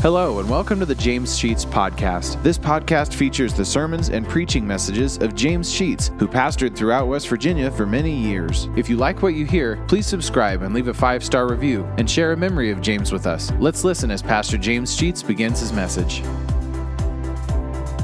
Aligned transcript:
Hello, 0.00 0.38
and 0.38 0.48
welcome 0.48 0.78
to 0.78 0.86
the 0.86 0.94
James 0.94 1.36
Sheets 1.36 1.64
Podcast. 1.64 2.40
This 2.44 2.56
podcast 2.56 3.12
features 3.14 3.52
the 3.52 3.64
sermons 3.64 4.10
and 4.10 4.28
preaching 4.28 4.64
messages 4.64 5.18
of 5.18 5.34
James 5.34 5.72
Sheets, 5.72 6.12
who 6.20 6.28
pastored 6.28 6.76
throughout 6.76 7.08
West 7.08 7.26
Virginia 7.26 7.68
for 7.68 7.84
many 7.84 8.14
years. 8.14 8.68
If 8.76 8.88
you 8.88 8.96
like 8.96 9.22
what 9.22 9.34
you 9.34 9.44
hear, 9.44 9.84
please 9.88 10.06
subscribe 10.06 10.62
and 10.62 10.72
leave 10.72 10.86
a 10.86 10.94
five 10.94 11.24
star 11.24 11.48
review 11.48 11.84
and 11.98 12.08
share 12.08 12.30
a 12.30 12.36
memory 12.36 12.70
of 12.70 12.80
James 12.80 13.10
with 13.10 13.26
us. 13.26 13.50
Let's 13.58 13.82
listen 13.82 14.12
as 14.12 14.22
Pastor 14.22 14.56
James 14.56 14.94
Sheets 14.94 15.20
begins 15.20 15.58
his 15.58 15.72
message. 15.72 16.22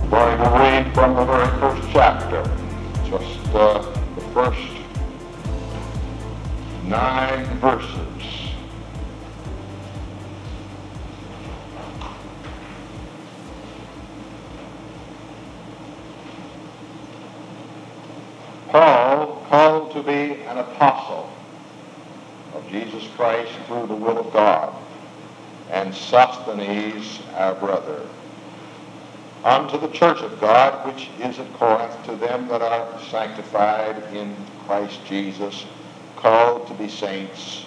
I'm 0.03 0.11
going 0.11 0.39
to 0.39 0.51
read 0.51 0.95
from 0.95 1.15
the 1.15 1.25
very 1.25 1.61
first 1.61 1.89
chapter, 1.93 2.43
just 3.09 3.55
uh, 3.55 3.83
the 4.17 4.21
first 4.33 4.69
nine 6.89 7.45
verses. 7.61 8.44
Paul, 18.75 19.41
called 19.49 19.93
to 19.93 20.03
be 20.03 20.43
an 20.49 20.59
apostle 20.59 21.31
of 22.57 22.69
Jesus 22.69 23.07
Christ 23.15 23.53
through 23.69 23.87
the 23.87 23.95
will 23.95 24.19
of 24.19 24.33
God, 24.33 24.75
and 25.71 25.95
Sosthenes, 25.95 27.21
our 27.37 27.55
brother, 27.55 28.05
unto 29.45 29.79
the 29.79 29.87
church 29.91 30.23
of 30.23 30.41
God 30.41 30.85
which 30.93 31.09
is 31.21 31.39
at 31.39 31.53
Corinth, 31.53 32.05
to 32.07 32.17
them 32.17 32.49
that 32.49 32.63
are 32.63 33.01
sanctified 33.03 34.13
in 34.13 34.35
Christ 34.67 34.99
Jesus, 35.07 35.67
called 36.17 36.67
to 36.67 36.75
be 36.75 36.89
saints, 36.89 37.67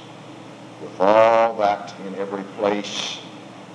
with 0.81 0.99
all 0.99 1.55
that 1.55 1.93
in 2.05 2.15
every 2.15 2.43
place 2.59 3.19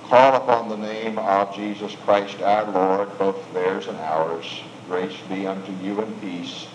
call 0.03 0.35
upon 0.35 0.69
the 0.69 0.77
name 0.77 1.17
of 1.17 1.55
Jesus 1.55 1.95
Christ 2.05 2.43
our 2.43 2.69
Lord, 2.69 3.17
both 3.17 3.53
theirs 3.55 3.87
and 3.87 3.97
ours. 4.01 4.45
Grace 4.87 5.17
be 5.27 5.47
unto 5.47 5.71
you 5.83 5.99
and 5.99 6.21
peace 6.21 6.67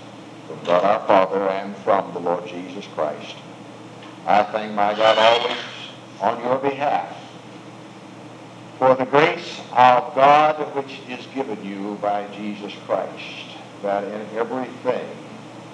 from 0.49 0.65
God 0.65 0.83
our 0.83 1.07
Father 1.07 1.47
and 1.51 1.77
from 1.79 2.13
the 2.15 2.21
Lord 2.21 2.47
Jesus 2.47 2.87
Christ. 2.95 3.37
I 4.27 4.43
thank 4.45 4.73
my 4.75 4.95
God 4.95 5.19
always 5.19 5.59
on 6.21 6.43
your 6.43 6.59
behalf 6.59 7.15
for 8.79 8.95
the 8.95 9.05
grace 9.05 9.61
of 9.73 10.15
God 10.15 10.75
which 10.75 11.01
is 11.09 11.27
given 11.35 11.63
you 11.65 11.99
by 12.01 12.27
Jesus 12.35 12.73
Christ, 12.87 13.57
that 13.83 14.05
in 14.05 14.39
everything 14.39 15.07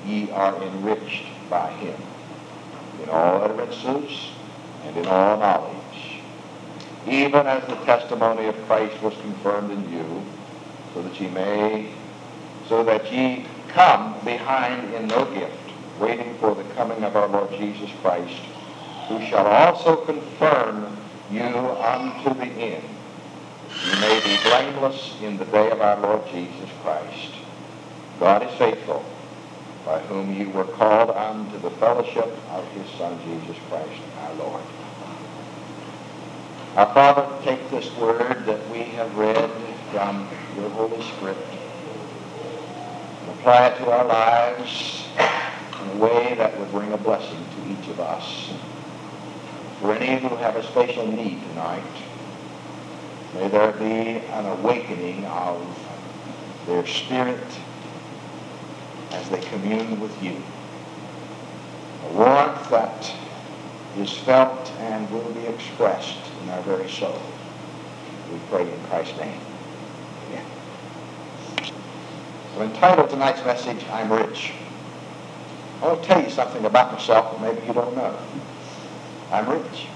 ye 0.06 0.30
are 0.32 0.60
enriched 0.60 1.26
by 1.48 1.70
him, 1.70 2.00
in 3.02 3.10
all 3.10 3.42
utterances 3.42 4.30
and 4.84 4.96
in 4.96 5.06
all 5.06 5.38
knowledge, 5.38 6.20
even 7.06 7.46
as 7.46 7.62
the 7.68 7.76
testimony 7.84 8.46
of 8.46 8.56
Christ 8.66 9.00
was 9.02 9.14
confirmed 9.20 9.70
in 9.70 9.92
you, 9.92 10.22
so 10.94 11.02
that 11.02 11.20
ye 11.20 11.28
may, 11.28 11.90
so 12.68 12.82
that 12.82 13.12
ye 13.12 13.46
come 13.74 14.14
behind 14.24 14.94
in 14.94 15.08
no 15.08 15.24
gift, 15.34 15.52
waiting 16.00 16.34
for 16.38 16.54
the 16.54 16.64
coming 16.74 17.02
of 17.02 17.16
our 17.16 17.28
Lord 17.28 17.50
Jesus 17.50 17.90
Christ, 18.00 18.40
who 19.08 19.20
shall 19.26 19.46
also 19.46 19.96
confirm 20.04 20.96
you 21.30 21.42
unto 21.42 22.32
the 22.34 22.46
end. 22.46 22.84
You 23.84 23.96
may 23.96 24.20
be 24.20 24.36
blameless 24.48 25.16
in 25.20 25.36
the 25.36 25.44
day 25.46 25.70
of 25.70 25.80
our 25.80 26.00
Lord 26.00 26.22
Jesus 26.28 26.70
Christ. 26.82 27.34
God 28.20 28.44
is 28.44 28.54
faithful, 28.56 29.04
by 29.84 29.98
whom 30.02 30.32
you 30.32 30.50
were 30.50 30.64
called 30.64 31.10
unto 31.10 31.58
the 31.58 31.70
fellowship 31.72 32.32
of 32.50 32.66
his 32.72 32.88
Son, 32.96 33.18
Jesus 33.24 33.56
Christ, 33.68 34.00
our 34.20 34.34
Lord. 34.34 34.62
Our 36.76 36.94
Father, 36.94 37.44
take 37.44 37.70
this 37.70 37.92
word 37.96 38.46
that 38.46 38.70
we 38.70 38.84
have 38.96 39.16
read 39.16 39.50
from 39.90 40.28
your 40.56 40.70
Holy 40.70 41.02
Script 41.16 41.40
and 41.50 41.53
apply 43.38 43.66
it 43.68 43.78
to 43.78 43.90
our 43.90 44.04
lives 44.04 45.06
in 45.82 45.88
a 45.90 45.96
way 45.96 46.34
that 46.34 46.58
would 46.58 46.70
bring 46.70 46.92
a 46.92 46.98
blessing 46.98 47.44
to 47.56 47.72
each 47.72 47.88
of 47.88 48.00
us. 48.00 48.52
For 49.80 49.94
any 49.94 50.26
who 50.26 50.34
have 50.36 50.56
a 50.56 50.62
special 50.62 51.06
need 51.06 51.40
tonight, 51.50 51.84
May 53.34 53.48
there 53.48 53.72
be 53.72 54.24
an 54.28 54.46
awakening 54.46 55.24
of 55.24 55.60
their 56.66 56.86
spirit 56.86 57.44
as 59.10 59.28
they 59.28 59.40
commune 59.40 59.98
with 59.98 60.22
you. 60.22 60.40
A 62.04 62.12
warmth 62.12 62.70
that 62.70 63.12
is 63.98 64.12
felt 64.18 64.70
and 64.78 65.10
will 65.10 65.32
be 65.32 65.46
expressed 65.48 66.20
in 66.42 66.50
our 66.50 66.62
very 66.62 66.88
soul. 66.88 67.20
We 68.32 68.38
pray 68.50 68.72
in 68.72 68.80
Christ's 68.84 69.18
name. 69.18 69.40
So 72.54 72.62
entitled 72.62 73.10
tonight's 73.10 73.44
message, 73.44 73.84
I'm 73.90 74.12
Rich. 74.12 74.52
I 75.82 75.88
want 75.88 76.02
to 76.02 76.08
tell 76.08 76.22
you 76.22 76.30
something 76.30 76.64
about 76.64 76.92
myself 76.92 77.32
that 77.32 77.40
maybe 77.40 77.66
you 77.66 77.72
don't 77.72 77.96
know. 77.96 78.16
I'm 79.32 79.48
rich. 79.50 79.86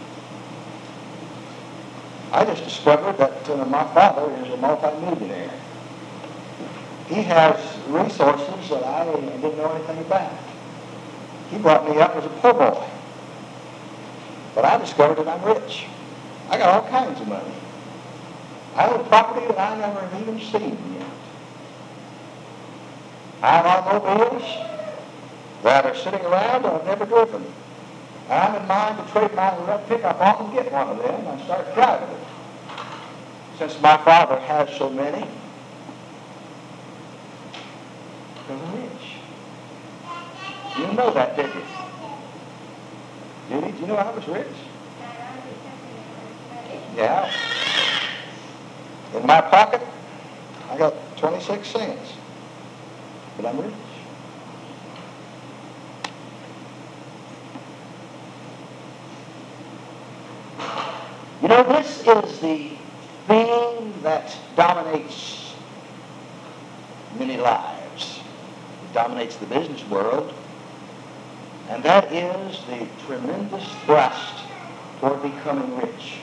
I 2.32 2.44
just 2.44 2.64
discovered 2.64 3.16
that 3.18 3.48
uh, 3.48 3.64
my 3.66 3.84
father 3.94 4.34
is 4.44 4.52
a 4.52 4.56
multimillionaire. 4.56 5.52
He 7.06 7.22
has 7.22 7.78
resources 7.86 8.70
that 8.70 8.82
I 8.82 9.04
didn't 9.04 9.56
know 9.56 9.70
anything 9.70 9.98
about. 10.00 10.32
He 11.50 11.58
brought 11.58 11.88
me 11.88 11.98
up 12.00 12.16
as 12.16 12.24
a 12.24 12.28
poor 12.28 12.54
boy. 12.54 12.84
But 14.56 14.64
I 14.64 14.78
discovered 14.78 15.24
that 15.24 15.28
I'm 15.28 15.44
rich. 15.44 15.86
I 16.50 16.58
got 16.58 16.74
all 16.82 16.90
kinds 16.90 17.20
of 17.20 17.28
money. 17.28 17.54
I 18.74 18.88
own 18.88 19.04
property 19.04 19.46
that 19.46 19.58
I 19.58 19.78
never 19.78 20.20
even 20.20 20.40
seen 20.40 20.97
yet. 23.40 23.44
I 23.44 23.56
have 23.56 23.86
automobiles 23.86 24.42
that 25.62 25.86
are 25.86 25.94
sitting 25.96 26.24
around 26.24 26.62
that 26.62 26.72
I've 26.74 26.86
never 26.86 27.06
driven. 27.06 27.44
I'm 28.30 28.54
in 28.60 28.68
mind 28.68 28.98
to 28.98 29.12
trade 29.12 29.34
my 29.34 29.56
left 29.64 29.88
pickup 29.88 30.20
off 30.20 30.40
and 30.40 30.52
get 30.52 30.70
one 30.70 30.88
of 30.88 30.98
them 30.98 31.26
and 31.26 31.42
start 31.44 31.74
driving 31.74 32.08
it. 32.08 32.26
Since 33.58 33.80
my 33.80 33.96
father 33.98 34.38
has 34.40 34.68
so 34.76 34.90
many, 34.90 35.26
because 38.34 38.62
I'm 38.62 38.82
rich. 38.82 39.08
You 40.78 40.86
know 40.94 41.12
that, 41.12 41.36
did 41.36 41.50
you? 41.54 41.62
You? 43.50 43.60
Did 43.62 43.80
you 43.80 43.86
know 43.86 43.96
I 43.96 44.10
was 44.14 44.28
rich? 44.28 44.46
Yeah. 46.94 47.32
In 49.14 49.26
my 49.26 49.40
pocket, 49.40 49.80
I 50.70 50.76
got 50.76 50.94
26 51.16 51.66
cents. 51.66 52.12
But 53.38 53.46
I'm 53.46 53.60
rich. 53.60 53.72
You 61.40 61.46
know, 61.46 61.62
this 61.62 62.00
is 62.00 62.40
the 62.40 62.72
theme 63.28 63.94
that 64.02 64.36
dominates 64.56 65.54
many 67.16 67.36
lives. 67.36 68.18
It 68.18 68.92
dominates 68.92 69.36
the 69.36 69.46
business 69.46 69.88
world. 69.88 70.34
And 71.68 71.80
that 71.84 72.12
is 72.12 72.58
the 72.64 72.88
tremendous 73.06 73.64
thrust 73.84 74.34
toward 75.00 75.22
becoming 75.22 75.76
rich. 75.76 76.18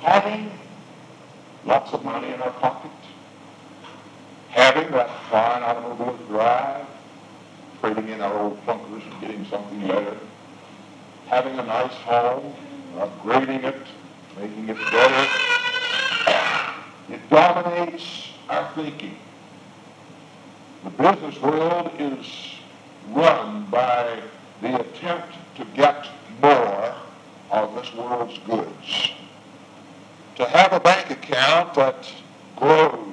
Having 0.00 0.50
lots 1.64 1.92
of 1.92 2.04
money 2.04 2.32
in 2.32 2.42
our 2.42 2.50
pocket. 2.50 2.90
Having 4.56 4.90
that 4.90 5.08
fine 5.30 5.62
automobile 5.62 6.18
to 6.18 6.24
drive. 6.24 6.86
Trading 7.80 8.08
in 8.08 8.20
our 8.20 8.36
old 8.36 8.60
clunkers 8.66 9.04
and 9.10 9.20
getting 9.20 9.44
something 9.46 9.86
better 9.86 10.16
having 11.26 11.58
a 11.58 11.62
nice 11.64 11.92
home, 11.92 12.54
upgrading 12.96 13.64
it, 13.64 13.86
making 14.38 14.68
it 14.68 14.76
better. 14.90 15.28
It 17.08 17.30
dominates 17.30 18.28
our 18.48 18.70
thinking. 18.74 19.16
The 20.84 20.90
business 20.90 21.40
world 21.40 21.90
is 21.98 22.26
run 23.10 23.66
by 23.70 24.20
the 24.60 24.80
attempt 24.80 25.34
to 25.56 25.64
get 25.74 26.06
more 26.40 26.94
of 27.50 27.74
this 27.74 27.92
world's 27.94 28.38
goods. 28.38 29.10
To 30.36 30.44
have 30.44 30.72
a 30.72 30.80
bank 30.80 31.10
account 31.10 31.74
that 31.74 32.12
grows. 32.56 33.05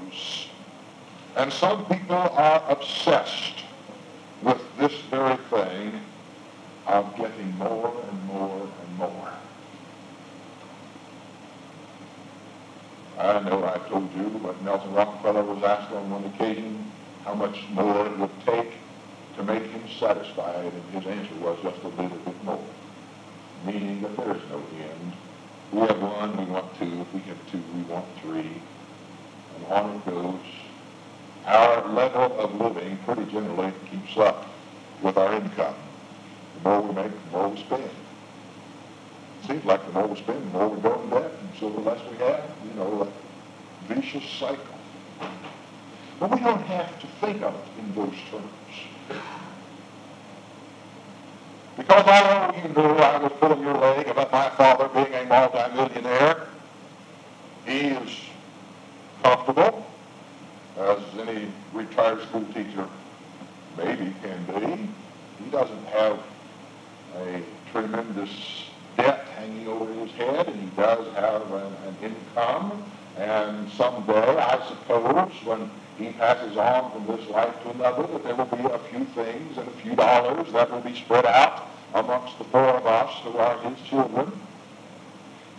And 1.35 1.51
some 1.51 1.85
people 1.85 2.15
are 2.15 2.63
obsessed 2.69 3.63
with 4.43 4.61
this 4.77 4.93
very 5.09 5.37
thing 5.49 5.99
of 6.85 7.15
getting 7.17 7.57
more 7.57 7.93
and 8.09 8.25
more 8.25 8.61
and 8.61 8.97
more. 8.97 9.29
I 13.17 13.39
know 13.39 13.63
I 13.63 13.77
told 13.89 14.13
you, 14.15 14.39
but 14.43 14.61
Nelson 14.63 14.93
Rockefeller 14.93 15.43
was 15.43 15.63
asked 15.63 15.91
on 15.91 16.09
one 16.11 16.25
occasion 16.25 16.91
how 17.23 17.33
much 17.33 17.63
more 17.71 18.05
it 18.05 18.17
would 18.17 18.45
take 18.45 18.73
to 19.37 19.43
make 19.43 19.63
him 19.63 19.83
satisfied, 19.99 20.65
and 20.65 20.83
his 20.91 21.07
answer 21.07 21.33
was 21.35 21.57
just 21.63 21.81
a 21.83 21.87
little 21.87 22.17
bit 22.17 22.43
more, 22.43 22.63
meaning 23.65 24.01
that 24.01 24.15
there 24.17 24.35
is 24.35 24.41
no 24.49 24.57
end 24.57 25.13
We 25.71 25.79
have 25.81 26.01
one, 26.01 26.37
we 26.37 26.45
want 26.45 26.77
two. 26.77 27.01
If 27.01 27.13
we 27.13 27.21
have 27.21 27.51
two, 27.51 27.61
we 27.75 27.81
want 27.83 28.05
three. 28.21 28.61
And 29.55 29.65
on 29.71 29.95
it 29.95 30.05
goes. 30.05 30.62
Our 31.45 31.87
level 31.89 32.39
of 32.39 32.55
living 32.59 32.97
pretty 33.05 33.25
generally 33.31 33.73
keeps 33.91 34.17
up 34.17 34.47
with 35.01 35.17
our 35.17 35.33
income. 35.33 35.75
The 36.55 36.69
more 36.69 36.81
we 36.81 36.95
make, 36.95 37.11
the 37.11 37.37
more 37.37 37.49
we 37.49 37.57
spend. 37.57 37.83
It 37.83 39.47
seems 39.47 39.65
like 39.65 39.85
the 39.85 39.91
more 39.91 40.07
we 40.07 40.17
spend, 40.17 40.39
the 40.39 40.57
more 40.57 40.69
we 40.69 40.81
go 40.81 41.01
in 41.01 41.09
debt, 41.09 41.31
and 41.41 41.49
so 41.59 41.69
the 41.69 41.81
less 41.81 41.99
we 42.09 42.17
have. 42.17 42.49
You 42.65 42.73
know, 42.75 43.01
a 43.01 43.93
vicious 43.93 44.23
cycle. 44.39 44.57
But 46.19 46.31
we 46.31 46.39
don't 46.39 46.61
have 46.63 46.99
to 47.01 47.07
think 47.19 47.41
of 47.41 47.53
it 47.53 47.79
in 47.79 47.95
those 47.95 48.15
terms. 48.31 49.19
Because 51.75 52.03
I 52.07 52.21
know 52.21 52.61
you 52.61 52.69
knew 52.69 52.95
I 52.95 53.17
was 53.17 53.31
pulling 53.39 53.61
your 53.61 53.77
leg 53.77 54.07
about 54.07 54.31
my 54.31 54.49
father 54.51 54.87
being 54.89 55.13
a 55.13 55.25
multimillionaire. 55.25 56.47
He 57.65 57.79
is 57.87 58.19
comfortable, 59.23 59.85
as 60.77 60.99
any 61.19 61.47
retired 61.73 62.21
school 62.23 62.45
teacher 62.53 62.87
maybe 63.77 64.13
can 64.21 64.45
be. 64.45 64.89
He 65.43 65.49
doesn't 65.49 65.85
have 65.87 66.19
a 67.15 67.41
tremendous 67.71 68.29
debt 68.97 69.25
hanging 69.35 69.67
over 69.67 69.91
his 69.93 70.11
head, 70.11 70.47
and 70.47 70.59
he 70.59 70.67
does 70.75 71.13
have 71.15 71.51
an, 71.51 71.73
an 71.87 71.95
income. 72.01 72.83
And 73.17 73.69
someday, 73.71 74.37
I 74.37 74.67
suppose, 74.67 75.31
when 75.43 75.69
he 75.97 76.11
passes 76.13 76.57
on 76.57 76.91
from 76.91 77.15
this 77.15 77.29
life 77.29 77.53
to 77.63 77.69
another, 77.71 78.07
that 78.07 78.23
there 78.23 78.35
will 78.35 78.45
be 78.45 78.63
a 78.63 78.79
few 78.89 79.05
things 79.05 79.57
and 79.57 79.67
a 79.67 79.71
few 79.71 79.95
dollars 79.95 80.51
that 80.53 80.71
will 80.71 80.81
be 80.81 80.95
spread 80.95 81.25
out 81.25 81.67
amongst 81.93 82.37
the 82.39 82.43
four 82.45 82.69
of 82.69 82.85
us 82.87 83.13
who 83.23 83.37
are 83.37 83.59
his 83.61 83.79
children. 83.87 84.31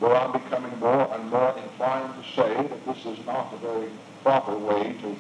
Though 0.01 0.15
I'm 0.15 0.33
becoming 0.33 0.77
more 0.81 1.09
and 1.15 1.31
more 1.31 1.55
inclined 1.57 2.13
to 2.21 2.31
say 2.33 2.55
that 2.55 2.85
this 2.87 3.07
is 3.07 3.25
not 3.25 3.53
a 3.55 3.57
very 3.59 3.89
proper 4.25 4.57
way 4.57 4.97
to 5.03 5.17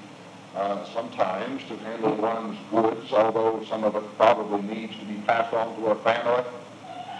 uh, 0.58 0.84
sometimes 0.92 1.62
to 1.68 1.76
handle 1.76 2.14
one's 2.16 2.58
goods, 2.70 3.12
although 3.12 3.62
some 3.68 3.84
of 3.84 3.94
it 3.94 4.02
probably 4.16 4.62
needs 4.62 4.98
to 4.98 5.04
be 5.04 5.14
passed 5.26 5.52
on 5.54 5.76
to 5.76 5.86
a 5.88 5.94
family. 5.96 6.42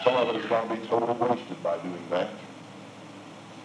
Some 0.03 0.17
of 0.17 0.35
it 0.35 0.37
is 0.41 0.47
going 0.47 0.69
to 0.69 0.75
be 0.75 0.87
totally 0.89 1.13
wasted 1.13 1.63
by 1.63 1.77
doing 1.79 2.07
that. 2.11 2.31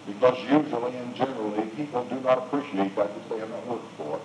Because 0.06 0.38
usually 0.50 0.96
and 0.96 1.14
generally, 1.16 1.66
people 1.70 2.04
do 2.04 2.20
not 2.20 2.38
appreciate 2.38 2.94
that 2.96 3.14
which 3.14 3.28
they 3.30 3.38
have 3.38 3.50
not 3.50 3.66
worked 3.66 3.96
for. 3.96 4.20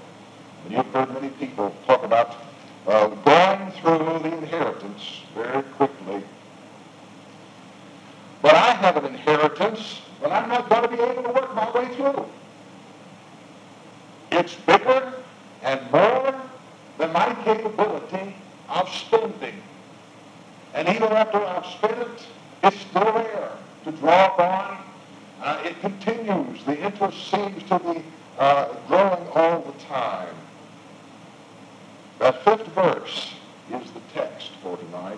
And 0.66 0.74
you've 0.74 0.88
heard 0.88 1.14
many 1.14 1.30
people 1.30 1.74
talk 1.88 2.04
about 2.04 2.36
uh, 2.88 3.08
going 3.08 3.72
through 3.80 4.30
the 4.30 4.38
inheritance 4.38 5.22
very 5.34 5.64
quickly. 5.64 6.22
But 8.42 8.56
I 8.56 8.72
have 8.74 8.98
an 8.98 9.06
inheritance 9.06 10.02
but 10.22 10.32
I'm 10.32 10.50
not 10.50 10.70
going 10.70 10.82
to 10.82 10.88
be 10.88 10.96
able 10.96 11.24
to 11.24 11.30
work 11.30 11.54
my 11.54 11.72
way 11.72 11.94
through. 11.96 12.26
It's 14.38 14.54
bigger 14.54 15.14
and 15.64 15.92
more 15.94 16.36
than 16.98 17.14
my 17.14 17.34
capability 17.46 18.36
of 18.68 18.90
spending. 18.90 19.62
And 20.74 20.90
even 20.90 21.04
after 21.04 21.38
I've 21.38 21.66
spent 21.66 22.02
it, 22.02 22.28
it's 22.62 22.82
still 22.82 23.14
there 23.14 23.52
to 23.86 23.92
draw 23.94 24.26
upon. 24.26 24.84
Uh, 25.42 25.62
it 25.64 25.80
continues. 25.80 26.66
The 26.66 26.78
interest 26.78 27.32
seems 27.32 27.64
to 27.70 27.80
be 27.80 28.04
uh, 28.38 28.74
growing 28.90 29.26
all 29.36 29.62
the 29.62 29.84
time. 29.86 30.36
That 32.20 32.44
fifth 32.44 32.68
verse 32.68 33.36
is 33.72 33.90
the 33.92 34.02
text 34.14 34.50
for 34.62 34.76
tonight. 34.76 35.18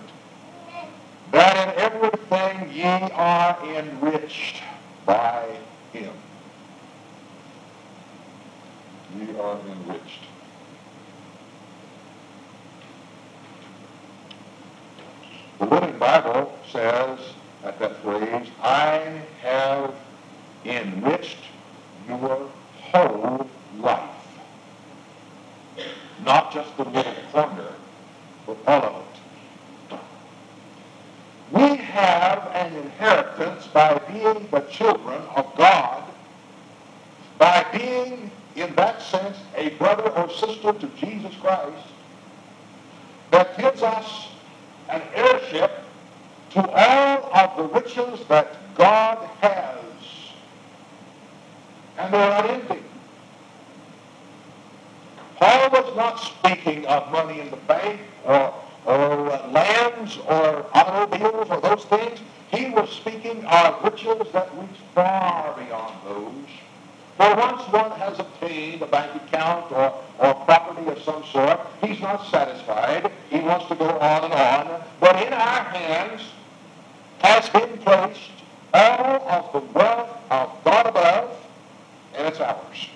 That 1.31 1.69
in 1.69 1.79
everything 1.79 2.71
ye 2.71 2.83
are 2.83 3.57
enriched 3.65 4.61
by 5.07 5.57
him. 5.91 6.13
Ye 9.15 9.37
are 9.39 9.57
enriched. 9.59 10.21
The 15.59 15.65
Living 15.65 15.97
Bible 15.97 16.57
says 16.71 17.19
at 17.63 17.79
that 17.79 18.01
phrase, 18.03 18.47
I 18.61 19.21
have 19.41 19.93
enriched 20.65 21.37
your 22.07 22.49
whole 22.91 23.49
life. 23.79 24.09
Not 26.23 26.53
just 26.53 26.75
the 26.77 26.83
little 26.83 27.13
corner, 27.31 27.73
but 28.45 28.57
all 28.67 28.83
of 28.83 28.95
it. 28.95 29.99
We 31.51 31.77
have 31.77 32.51
an 32.53 32.75
inheritance 32.75 33.67
by 33.67 33.99
being 34.11 34.47
the 34.51 34.61
children 34.69 35.21
of 35.35 35.55
God, 35.55 36.03
by 37.37 37.65
being, 37.71 38.31
in 38.55 38.75
that 38.75 39.01
sense, 39.01 39.37
a 39.55 39.69
brother 39.95 40.09
or 40.17 40.29
sister 40.29 40.73
to 40.73 40.87
Jesus 40.97 41.33
Christ, 41.39 41.87
that 43.31 43.57
gives 43.57 43.81
us 43.81 44.27
an 44.89 45.01
heirship 45.13 45.71
to 46.51 46.69
all 46.69 47.29
of 47.33 47.57
the 47.57 47.79
riches 47.79 48.25
that 48.27 48.57
God 48.75 49.17
has. 49.41 49.79
And 51.97 52.13
they're 52.13 52.43
unending. 52.43 52.83
Paul 55.37 55.69
was 55.69 55.95
not 55.95 56.15
speaking 56.19 56.85
of 56.87 57.11
money 57.11 57.39
in 57.39 57.49
the 57.49 57.57
bank 57.57 58.01
or, 58.25 58.53
or 58.85 59.31
uh, 59.31 59.47
lands 59.49 60.17
or 60.27 60.65
automobiles 60.73 61.49
or 61.49 61.61
those 61.61 61.85
things. 61.85 62.19
He 62.51 62.69
was 62.69 62.89
speaking 62.89 63.45
of 63.45 63.83
riches 63.83 64.31
that 64.33 64.49
reach 64.55 64.79
far 64.93 65.55
beyond 65.57 65.95
those. 66.05 66.49
For 67.17 67.35
once 67.35 67.63
one 67.73 67.91
has 67.99 68.19
obtained 68.19 68.83
a 68.83 68.85
bank 68.85 69.15
account 69.23 69.71
or, 69.71 69.91
or 70.19 70.35
property 70.45 70.87
of 70.87 71.01
some 71.01 71.23
sort, 71.25 71.59
he's 71.81 71.99
not 71.99 72.27
satisfied. 72.27 73.11
He 73.31 73.39
wants 73.39 73.65
to 73.69 73.75
go 73.75 73.89
on 73.89 74.25
and 74.25 74.33
on. 74.33 74.83
But 74.99 75.25
in 75.25 75.33
our 75.33 75.63
hands 75.63 76.21
has 77.19 77.49
been 77.49 77.79
placed 77.79 78.29
all 78.71 79.27
of 79.27 79.51
the 79.51 79.59
wealth 79.73 80.15
of 80.29 80.63
God 80.63 80.85
above, 80.85 81.35
and 82.15 82.27
it's 82.27 82.39
ours. 82.39 82.87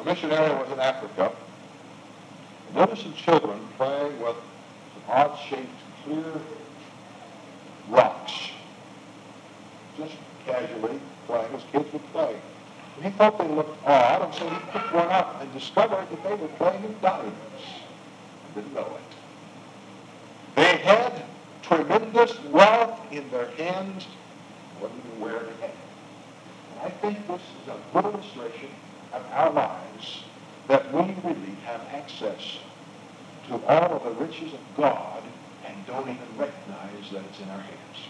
A 0.00 0.04
missionary 0.04 0.54
was 0.54 0.70
in 0.70 0.78
Africa. 0.78 1.32
Noticed 2.74 3.02
some 3.02 3.14
children 3.14 3.58
playing 3.76 4.20
with 4.20 4.36
some 4.94 5.02
odd-shaped, 5.08 5.68
clear 6.04 6.40
rocks. 7.88 8.50
Just 9.98 10.14
casually 10.44 11.00
playing 11.26 11.54
as 11.54 11.62
kids 11.72 11.92
would 11.92 12.12
play. 12.12 12.36
He 13.02 13.10
thought 13.10 13.38
they 13.38 13.48
looked 13.48 13.86
odd, 13.86 14.22
and 14.22 14.34
so 14.34 14.48
he 14.48 14.56
picked 14.72 14.92
one 14.92 15.08
up 15.08 15.40
and 15.40 15.52
discovered 15.52 16.08
that 16.10 16.22
they 16.24 16.34
were 16.34 16.48
playing 16.48 16.96
diamonds. 17.02 17.36
And 18.46 18.54
didn't 18.54 18.74
know 18.74 18.96
it. 18.96 19.16
They 20.56 20.76
had 20.78 21.22
tremendous 21.62 22.42
wealth 22.44 23.00
in 23.12 23.28
their 23.30 23.50
hands, 23.52 24.06
wasn't 24.80 25.02
aware 25.18 25.40
they 25.40 25.66
had. 25.66 25.74
And 26.72 26.80
I 26.84 26.90
think 26.90 27.26
this 27.28 27.40
is 27.40 27.68
a 27.68 27.78
good 27.92 28.06
illustration 28.06 28.70
of 29.12 29.24
our 29.32 29.52
lives 29.52 30.22
that 30.68 30.92
we 30.92 31.00
really 31.00 31.56
have 31.64 31.80
access 31.92 32.58
to 33.48 33.54
all 33.66 33.96
of 33.96 34.04
the 34.04 34.24
riches 34.24 34.52
of 34.52 34.60
God 34.76 35.22
and 35.66 35.86
don't 35.86 36.08
even 36.08 36.28
recognize 36.36 37.10
that 37.12 37.22
it's 37.30 37.40
in 37.40 37.48
our 37.50 37.60
hands. 37.60 38.08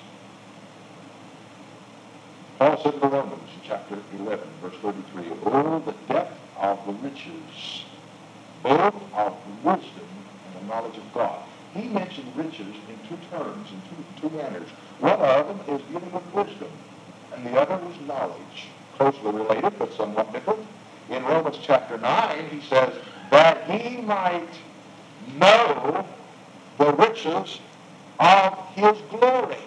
Paul 2.59 2.83
said 2.83 2.95
in 2.95 3.01
Romans 3.01 3.51
chapter 3.65 3.99
11, 4.19 4.49
verse 4.63 4.75
33, 4.81 5.25
Oh, 5.45 5.79
the 5.81 5.93
depth 6.13 6.39
of 6.59 6.87
the 6.87 6.93
riches, 7.07 7.85
both 8.63 8.95
of 9.15 9.37
the 9.45 9.71
wisdom 9.71 10.09
and 10.47 10.63
the 10.63 10.67
knowledge 10.67 10.97
of 10.97 11.13
God. 11.13 11.43
He 11.75 11.89
mentioned 11.89 12.35
riches 12.35 12.61
in 12.89 12.99
two 13.09 13.19
terms, 13.31 13.69
in 13.71 13.83
two, 13.91 14.29
two 14.29 14.37
manners. 14.37 14.69
One 15.01 15.21
of 15.21 15.49
them 15.49 15.77
is 15.77 15.83
dealing 15.89 16.11
with 16.11 16.25
wisdom, 16.33 16.71
and 17.35 17.45
the 17.45 17.61
other 17.61 17.79
is 17.91 18.09
knowledge. 18.09 18.69
Closely 18.97 19.33
related, 19.33 19.79
but 19.79 19.93
somewhat 19.93 20.33
different. 20.33 20.67
In 21.11 21.23
Romans 21.25 21.59
chapter 21.63 21.99
9, 21.99 22.49
he 22.49 22.61
says, 22.63 22.95
that 23.31 23.69
he 23.69 24.01
might 24.01 24.49
know 25.39 26.07
the 26.79 26.93
riches 26.95 27.61
of 28.19 28.59
his 28.75 28.97
glory. 29.11 29.59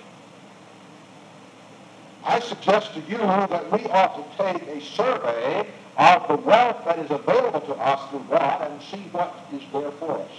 I 2.30 2.40
suggest 2.42 2.94
to 2.94 3.00
you 3.10 3.18
that 3.18 3.72
we 3.72 3.86
ought 3.86 4.14
to 4.38 4.44
take 4.44 4.62
a 4.68 4.80
survey 4.82 5.66
of 5.98 6.28
the 6.28 6.36
wealth 6.36 6.86
that 6.86 7.00
is 7.00 7.10
available 7.10 7.60
to 7.62 7.74
us 7.74 8.08
through 8.12 8.24
God 8.30 8.70
and 8.70 8.80
see 8.84 9.02
what 9.12 9.34
is 9.52 9.64
there 9.74 9.90
for 9.94 10.12
us. 10.12 10.32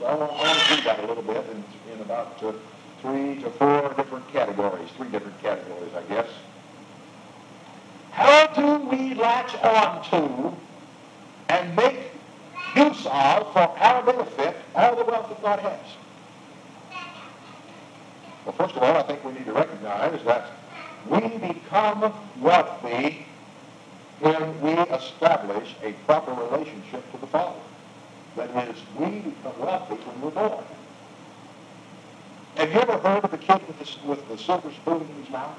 So 0.00 0.06
I 0.06 0.16
want, 0.16 0.68
to 0.68 0.76
do 0.76 0.82
that 0.82 0.98
a 0.98 1.06
little 1.06 1.22
bit 1.22 1.44
in, 1.46 1.92
in 1.94 2.00
about 2.00 2.42
uh, 2.42 2.52
three 3.02 3.40
to 3.40 3.50
four 3.50 3.94
different 3.96 4.26
categories, 4.32 4.90
three 4.96 5.08
different 5.10 5.40
categories, 5.40 5.92
I 5.94 6.02
guess. 6.12 6.28
How 8.10 8.48
do 8.48 8.84
we 8.88 9.14
latch 9.14 9.54
on 9.62 10.04
to 10.10 10.56
and 11.50 11.76
make 11.76 11.98
use 12.74 13.06
of 13.06 13.52
for 13.52 13.68
our 13.78 14.02
benefit 14.02 14.56
all 14.74 14.96
the 14.96 15.04
wealth 15.04 15.28
that 15.28 15.40
God 15.40 15.60
has? 15.60 15.86
Well, 18.44 18.56
first 18.56 18.74
of 18.74 18.82
all, 18.82 18.96
I 18.96 19.02
think 19.02 19.24
we 19.24 19.34
need 19.34 19.46
to 19.46 19.52
recognize 19.52 20.20
that 20.24 20.61
We 21.08 21.20
become 21.38 22.12
wealthy 22.40 23.26
when 24.20 24.60
we 24.60 24.72
establish 24.72 25.74
a 25.82 25.92
proper 26.06 26.32
relationship 26.32 27.10
to 27.12 27.18
the 27.18 27.26
Father. 27.26 27.58
That 28.36 28.68
is, 28.68 28.76
we 28.98 29.06
become 29.06 29.58
wealthy 29.58 29.94
when 29.94 30.20
we're 30.20 30.30
born. 30.30 30.64
Have 32.56 32.72
you 32.72 32.80
ever 32.80 32.98
heard 32.98 33.24
of 33.24 33.30
the 33.30 33.38
kid 33.38 33.60
with 33.66 33.78
the, 33.78 34.08
with 34.08 34.28
the 34.28 34.38
silver 34.38 34.70
spoon 34.70 35.00
in 35.00 35.22
his 35.22 35.30
mouth? 35.30 35.58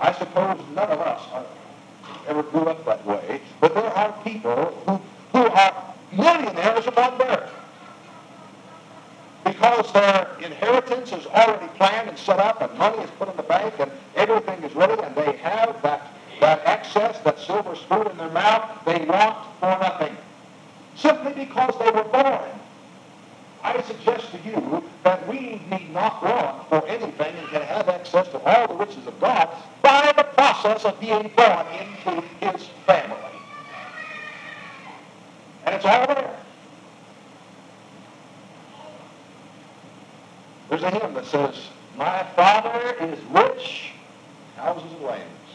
I 0.00 0.12
suppose 0.12 0.60
none 0.74 0.90
of 0.90 1.00
us 1.00 1.46
ever 2.26 2.42
grew 2.42 2.62
up 2.62 2.84
that 2.84 3.04
way, 3.06 3.40
but 3.60 3.74
there 3.74 3.96
are 3.96 4.12
people 4.24 4.66
who, 4.86 5.38
who 5.38 5.46
are 5.46 5.94
millionaires 6.12 6.86
upon 6.86 7.16
birth 7.18 7.50
because 9.44 9.92
their 9.92 10.28
inheritance 10.40 11.12
is 11.12 11.26
already 11.26 11.66
planned 11.76 12.08
and 12.08 12.18
set 12.18 12.38
up 12.38 12.62
and 12.62 12.76
money 12.78 13.02
is 13.02 13.10
put 13.12 13.28
in 13.28 13.36
the 13.36 13.42
bank 13.42 13.74
and 13.78 13.90
everything 14.16 14.62
is 14.64 14.74
ready 14.74 15.00
and 15.02 15.14
they 15.14 15.36
have 15.36 15.80
that, 15.82 16.12
that 16.40 16.62
excess, 16.64 17.18
that 17.20 17.38
silver 17.38 17.76
spoon 17.76 18.06
in 18.06 18.16
their 18.16 18.30
mouth, 18.30 18.84
they 18.84 19.04
want 19.04 19.36
for 19.60 19.78
nothing. 19.78 20.16
Simply 20.96 21.32
because 21.32 21.78
they 21.78 21.90
were 21.90 22.04
born. 22.04 22.50
I 23.62 23.80
suggest 23.82 24.30
to 24.32 24.38
you 24.44 24.84
that 25.04 25.26
we 25.26 25.60
need 25.70 25.90
not 25.92 26.22
want 26.22 26.68
for 26.68 26.86
anything 26.86 27.34
and 27.34 27.48
can 27.48 27.62
have 27.62 27.88
access 27.88 28.28
to 28.28 28.38
all 28.40 28.68
the 28.68 28.74
riches 28.74 29.06
of 29.06 29.18
God 29.20 29.48
by 29.82 30.12
the 30.16 30.22
process 30.22 30.84
of 30.84 31.00
being 31.00 31.30
born 31.34 31.66
into 31.80 32.22
his 32.40 32.66
family. 32.86 33.18
And 35.64 35.74
it's 35.74 35.84
all 35.84 36.06
there. 36.06 36.43
There's 40.74 40.92
a 40.92 40.98
hymn 40.98 41.14
that 41.14 41.26
says, 41.26 41.54
My 41.96 42.24
Father 42.34 42.96
is 42.98 43.16
rich, 43.30 43.92
houses 44.56 44.90
and 44.90 45.02
lands. 45.02 45.50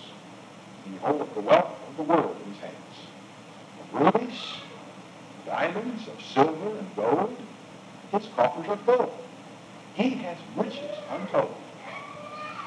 He 0.89 0.95
holdeth 0.95 1.33
the 1.35 1.41
wealth 1.41 1.75
of 1.89 1.97
the 1.97 2.03
world 2.03 2.37
in 2.45 2.53
his 2.53 2.61
hands. 2.61 2.75
Of 3.81 4.15
rubies, 4.15 4.39
diamonds, 5.45 6.07
of 6.07 6.23
silver 6.23 6.77
and 6.77 6.95
gold, 6.95 7.35
his 8.13 8.27
coffers 8.33 8.69
are 8.69 8.77
full. 8.77 9.13
He 9.95 10.11
has 10.11 10.37
riches 10.55 10.95
untold. 11.11 11.53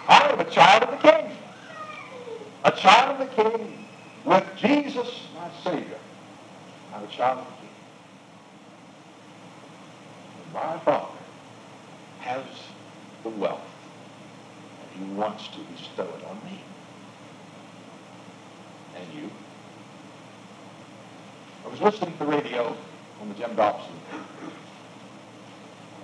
I 0.06 0.28
am 0.28 0.40
a 0.40 0.50
child 0.50 0.82
of 0.82 0.90
the 0.90 1.10
King. 1.10 1.30
A 2.64 2.72
child 2.72 3.18
of 3.18 3.30
the 3.30 3.42
King 3.42 3.86
with 4.26 4.44
Jesus, 4.58 5.08
my 5.34 5.50
Savior. 5.64 5.98
I'm 6.94 7.02
a 7.02 7.06
child 7.06 7.38
of 7.38 7.46
the 7.46 7.52
King. 7.62 7.70
My 10.52 10.78
Father 10.80 11.21
has 12.22 12.44
the 13.22 13.28
wealth, 13.28 13.60
and 14.80 15.06
he 15.06 15.14
wants 15.14 15.48
to 15.48 15.58
bestow 15.74 16.04
it 16.04 16.24
on 16.28 16.36
me. 16.44 16.58
And 18.96 19.14
you. 19.14 19.30
I 21.64 21.68
was 21.68 21.80
listening 21.80 22.12
to 22.12 22.18
the 22.18 22.26
radio 22.26 22.76
on 23.20 23.28
the 23.28 23.34
Jim 23.34 23.54
Dobson 23.54 23.94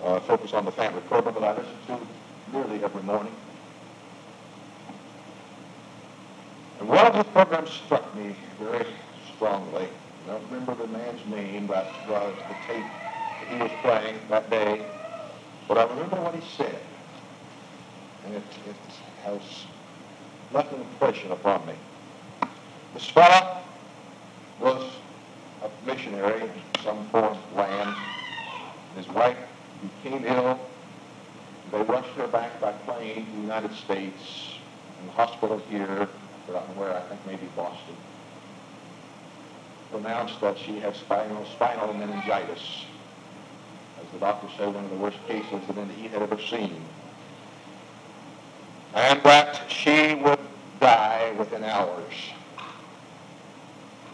uh, 0.03 0.21
focus 0.21 0.53
on 0.53 0.65
the 0.65 0.73
family 0.73 1.01
program 1.03 1.35
that 1.35 1.45
I 1.45 1.57
listen 1.57 1.77
to 1.87 1.99
nearly 2.53 2.83
every 2.85 3.03
morning. 3.03 3.33
And 6.81 6.89
one 6.89 7.07
of 7.07 7.15
his 7.15 7.27
programs 7.33 7.71
struck 7.71 8.15
me 8.15 8.35
very 8.61 8.87
strongly. 9.35 9.89
I 10.27 10.33
don't 10.33 10.45
remember 10.45 10.75
the 10.75 10.87
man's 10.87 11.25
name 11.27 11.67
that 11.69 11.87
was 12.07 12.35
the 12.49 12.73
tape 12.73 12.87
that 13.41 13.49
he 13.49 13.57
was 13.57 13.73
playing 13.83 14.17
that 14.29 14.49
day, 14.51 14.85
but 15.69 15.77
I 15.77 15.85
remember 15.85 16.17
what 16.17 16.35
he 16.35 16.41
said. 16.57 16.81
And 18.25 18.35
it, 18.35 18.43
it 18.67 18.77
has 19.25 19.41
left 20.53 20.73
an 20.73 20.81
impression 20.81 21.31
upon 21.31 21.67
me. 21.67 21.75
This 22.95 23.09
fellow 23.11 23.63
was 24.61 24.91
a 25.63 25.87
missionary 25.87 26.43
in 26.43 26.51
some 26.83 27.07
foreign 27.11 27.39
land. 27.55 27.95
His 28.97 29.07
wife 29.09 29.37
became 30.03 30.25
ill. 30.25 30.59
They 31.71 31.83
rushed 31.83 32.15
her 32.17 32.27
back 32.29 32.59
by 32.61 32.73
plane 32.73 33.27
to 33.27 33.33
the 33.33 33.41
United 33.43 33.75
States 33.75 34.55
in 35.01 35.07
the 35.07 35.13
hospital 35.13 35.59
here, 35.71 36.09
forgotten 36.47 36.77
where, 36.77 36.97
I 36.97 37.01
think 37.03 37.21
maybe 37.27 37.47
Boston. 37.55 37.95
Pronounced 39.91 40.41
that 40.41 40.59
she 40.59 40.81
had 40.81 40.97
spinal, 40.97 41.45
spinal 41.55 41.93
meningitis. 41.93 42.88
The 44.13 44.19
doctor 44.19 44.49
one 44.71 44.85
of 44.85 44.91
the 44.91 44.97
worst 44.97 45.19
cases 45.27 45.61
that 45.69 45.89
he 45.91 46.09
had 46.09 46.23
ever 46.23 46.39
seen. 46.41 46.83
And 48.95 49.23
that 49.23 49.71
she 49.71 50.15
would 50.15 50.39
die 50.81 51.35
within 51.39 51.63
hours. 51.63 52.15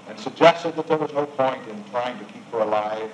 And 0.08 0.18
suggested 0.18 0.76
that 0.76 0.88
there 0.88 0.98
was 0.98 1.12
no 1.12 1.26
point 1.26 1.66
in 1.68 1.82
trying 1.90 2.18
to 2.18 2.24
keep 2.26 2.44
her 2.50 2.58
alive 2.58 3.10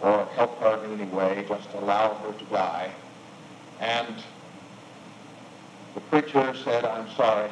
or 0.00 0.24
help 0.34 0.58
her 0.60 0.84
in 0.84 1.00
any 1.00 1.10
way, 1.10 1.44
just 1.48 1.68
allow 1.74 2.14
her 2.14 2.32
to 2.32 2.44
die. 2.46 2.90
And 3.80 4.14
the 5.94 6.00
preacher 6.00 6.54
said, 6.64 6.84
I'm 6.84 7.08
sorry, 7.10 7.50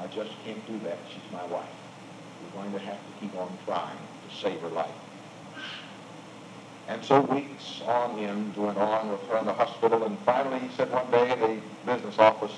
I 0.00 0.06
just 0.08 0.30
can't 0.44 0.66
do 0.66 0.78
that. 0.80 0.98
She's 1.08 1.32
my 1.32 1.44
wife. 1.46 1.64
We're 2.42 2.62
going 2.62 2.72
to 2.72 2.78
have 2.80 2.96
to 2.96 3.20
keep 3.20 3.36
on 3.36 3.56
trying 3.64 3.96
to 3.96 4.36
save 4.36 4.60
her 4.60 4.68
life. 4.68 4.90
And 6.92 7.02
so 7.02 7.22
weeks 7.22 7.80
on 7.86 8.18
end 8.18 8.54
went 8.54 8.76
on 8.76 9.10
with 9.10 9.22
her 9.28 9.38
in 9.38 9.46
the 9.46 9.54
hospital, 9.54 10.04
and 10.04 10.18
finally 10.26 10.58
he 10.58 10.68
said 10.76 10.92
one 10.92 11.10
day 11.10 11.26
the 11.34 11.90
business 11.90 12.18
office 12.18 12.52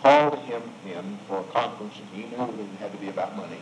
called 0.00 0.38
him 0.44 0.62
in 0.86 1.18
for 1.26 1.40
a 1.40 1.44
conference, 1.52 1.94
and 1.98 2.08
he 2.22 2.30
knew 2.30 2.46
that 2.46 2.60
it 2.60 2.78
had 2.78 2.92
to 2.92 2.98
be 2.98 3.08
about 3.08 3.36
money. 3.36 3.58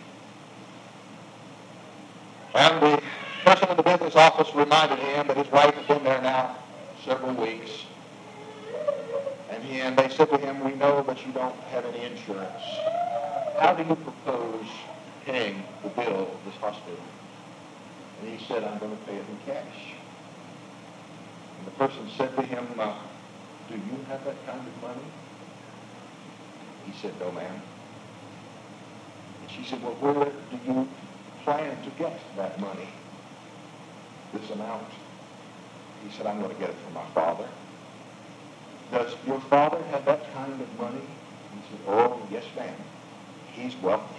And 2.54 2.82
the 2.82 3.02
person 3.42 3.70
in 3.70 3.76
the 3.78 3.82
business 3.82 4.14
office 4.16 4.54
reminded 4.54 4.98
him 4.98 5.28
that 5.28 5.36
his 5.38 5.50
wife 5.50 5.74
had 5.74 5.88
been 5.88 6.04
there 6.04 6.20
now 6.20 6.56
several 7.02 7.32
weeks. 7.32 7.70
And, 9.50 9.64
he, 9.64 9.80
and 9.80 9.96
they 9.96 10.10
said 10.10 10.28
to 10.28 10.36
him, 10.36 10.62
we 10.62 10.72
know 10.72 11.02
that 11.04 11.26
you 11.26 11.32
don't 11.32 11.56
have 11.72 11.86
any 11.86 12.04
insurance. 12.04 12.62
How 13.56 13.72
do 13.72 13.82
you 13.82 13.96
propose 13.96 14.66
paying 15.24 15.62
the 15.82 15.88
bill 15.88 16.28
of 16.32 16.44
this 16.44 16.54
hospital? 16.60 16.98
And 18.20 18.38
he 18.38 18.44
said, 18.46 18.64
I'm 18.64 18.78
going 18.78 18.96
to 18.96 19.04
pay 19.04 19.16
it 19.16 19.24
in 19.28 19.38
cash. 19.46 19.94
And 21.58 21.66
the 21.66 21.72
person 21.72 22.08
said 22.16 22.34
to 22.36 22.42
him, 22.42 22.66
uh, 22.78 22.94
do 23.68 23.74
you 23.74 24.04
have 24.08 24.24
that 24.24 24.46
kind 24.46 24.60
of 24.60 24.82
money? 24.82 25.06
He 26.86 26.92
said, 27.00 27.12
no, 27.20 27.30
ma'am. 27.32 27.62
And 29.42 29.50
she 29.50 29.64
said, 29.64 29.82
well, 29.82 29.94
where 29.94 30.24
do 30.24 30.72
you 30.72 30.88
plan 31.44 31.76
to 31.82 31.90
get 31.98 32.18
that 32.36 32.60
money? 32.60 32.88
this 34.32 34.50
amount? 34.50 34.86
He 36.04 36.16
said, 36.16 36.26
I'm 36.26 36.40
going 36.40 36.54
to 36.54 36.60
get 36.60 36.70
it 36.70 36.76
from 36.84 36.94
my 36.94 37.06
father. 37.14 37.48
Does 38.92 39.14
your 39.26 39.40
father 39.42 39.82
have 39.90 40.04
that 40.04 40.32
kind 40.32 40.60
of 40.60 40.78
money? 40.78 41.00
He 41.00 41.60
said, 41.70 41.80
oh, 41.88 42.20
yes, 42.30 42.44
ma'am. 42.56 42.74
He's 43.52 43.74
wealthy. 43.76 44.15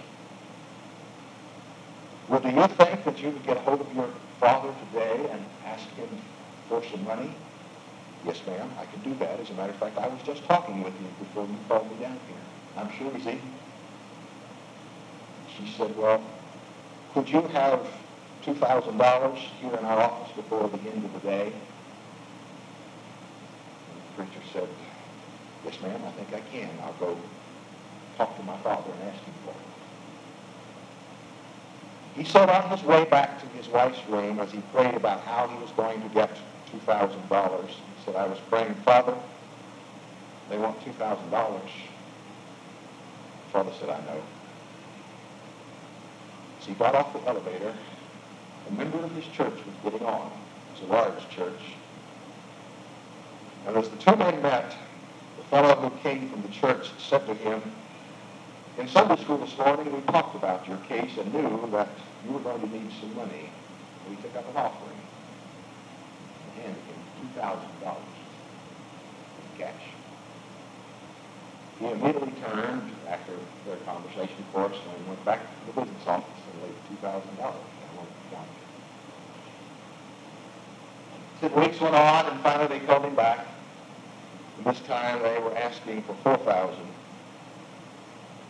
Well, 2.28 2.40
do 2.40 2.48
you 2.50 2.66
think 2.66 3.04
that 3.04 3.22
you 3.22 3.32
could 3.32 3.46
get 3.46 3.56
hold 3.58 3.80
of 3.80 3.94
your 3.94 4.10
father 4.38 4.74
today 4.92 5.28
and 5.30 5.42
ask 5.64 5.88
him 5.94 6.08
for 6.68 6.82
some 6.90 7.02
money? 7.04 7.30
Yes, 8.26 8.42
ma'am, 8.46 8.68
I 8.78 8.84
can 8.84 9.00
do 9.02 9.18
that. 9.18 9.40
As 9.40 9.48
a 9.48 9.54
matter 9.54 9.72
of 9.72 9.78
fact, 9.78 9.96
I 9.96 10.08
was 10.08 10.20
just 10.26 10.44
talking 10.44 10.82
with 10.82 10.92
him 10.92 11.08
before 11.18 11.46
you 11.46 11.56
called 11.68 11.90
me 11.90 11.96
down 12.02 12.18
here. 12.28 12.36
I'm 12.76 12.90
sure 12.98 13.10
he's 13.12 13.26
eating. 13.26 13.54
She 15.56 15.72
said, 15.78 15.96
well, 15.96 16.22
could 17.14 17.30
you 17.30 17.40
have 17.40 17.86
$2,000 18.44 19.36
here 19.36 19.74
in 19.74 19.84
our 19.86 19.98
office 19.98 20.30
before 20.36 20.68
the 20.68 20.90
end 20.90 21.04
of 21.06 21.12
the 21.14 21.20
day? 21.20 21.46
And 21.46 21.54
the 23.96 24.22
preacher 24.22 24.44
said, 24.52 24.68
yes, 25.64 25.80
ma'am, 25.80 26.00
I 26.06 26.10
think 26.10 26.34
I 26.34 26.40
can. 26.50 26.68
I'll 26.82 26.92
go 27.00 27.16
talk 28.18 28.36
to 28.36 28.42
my 28.42 28.56
father 28.58 28.92
and 28.92 29.08
ask 29.08 29.24
him 29.24 29.34
for 29.44 29.50
it. 29.52 29.56
He 32.18 32.24
said 32.24 32.50
on 32.50 32.68
his 32.76 32.84
way 32.84 33.04
back 33.04 33.40
to 33.40 33.46
his 33.56 33.68
wife's 33.68 34.00
room 34.08 34.40
as 34.40 34.50
he 34.50 34.58
prayed 34.74 34.96
about 34.96 35.20
how 35.20 35.46
he 35.46 35.56
was 35.58 35.70
going 35.76 36.02
to 36.02 36.08
get 36.08 36.28
$2,000, 36.72 37.66
he 37.68 37.74
said, 38.04 38.16
I 38.16 38.26
was 38.26 38.38
praying, 38.50 38.74
Father, 38.84 39.14
they 40.50 40.58
want 40.58 40.80
$2,000. 40.80 41.60
Father 43.52 43.70
said, 43.78 43.88
I 43.88 44.00
know. 44.00 44.20
So 46.60 46.72
he 46.72 46.74
got 46.74 46.96
off 46.96 47.12
the 47.12 47.28
elevator 47.28 47.72
a 48.68 48.72
member 48.72 48.98
of 48.98 49.10
his 49.12 49.24
church 49.28 49.54
was 49.54 49.92
getting 49.92 50.06
on. 50.06 50.26
It 50.26 50.80
was 50.80 50.90
a 50.90 50.92
large 50.92 51.30
church. 51.30 51.62
And 53.66 53.76
as 53.76 53.88
the 53.88 53.96
two 53.96 54.16
men 54.16 54.42
met, 54.42 54.74
the 55.36 55.44
fellow 55.44 55.74
who 55.76 55.96
came 56.02 56.28
from 56.28 56.42
the 56.42 56.48
church 56.48 56.90
said 56.98 57.26
to 57.26 57.34
him, 57.34 57.62
in 58.78 58.86
Sunday 58.86 59.20
school 59.20 59.38
this 59.38 59.58
morning, 59.58 59.92
we 59.92 60.00
talked 60.02 60.36
about 60.36 60.66
your 60.68 60.76
case 60.88 61.10
and 61.18 61.34
knew 61.34 61.68
that 61.72 61.88
you 62.24 62.32
were 62.32 62.38
going 62.38 62.60
to 62.60 62.68
need 62.68 62.88
some 63.00 63.12
money. 63.16 63.50
We 64.08 64.14
took 64.16 64.36
up 64.36 64.48
an 64.48 64.56
offering 64.56 64.96
and 66.54 66.62
handed 66.62 66.82
him 66.86 66.94
$2,000 67.34 67.96
in 69.34 69.58
cash. 69.58 69.74
he 71.80 71.86
immediately 71.86 72.32
turned, 72.40 72.90
after 73.08 73.32
their 73.66 73.76
conversation, 73.78 74.36
of 74.38 74.52
course, 74.54 74.78
and 74.96 75.08
went 75.08 75.24
back 75.24 75.40
to 75.40 75.66
the 75.66 75.80
business 75.80 76.06
office 76.06 76.24
and 76.52 76.62
laid 76.62 76.74
$2,000 77.02 77.54
Said 81.40 81.54
weeks 81.54 81.80
went 81.80 81.94
on, 81.94 82.26
and 82.26 82.40
finally 82.40 82.66
they 82.66 82.84
called 82.84 83.04
him 83.04 83.14
back. 83.14 83.46
And 84.56 84.66
this 84.66 84.80
time 84.88 85.22
they 85.22 85.38
were 85.38 85.56
asking 85.56 86.02
for 86.02 86.14
4000 86.24 86.74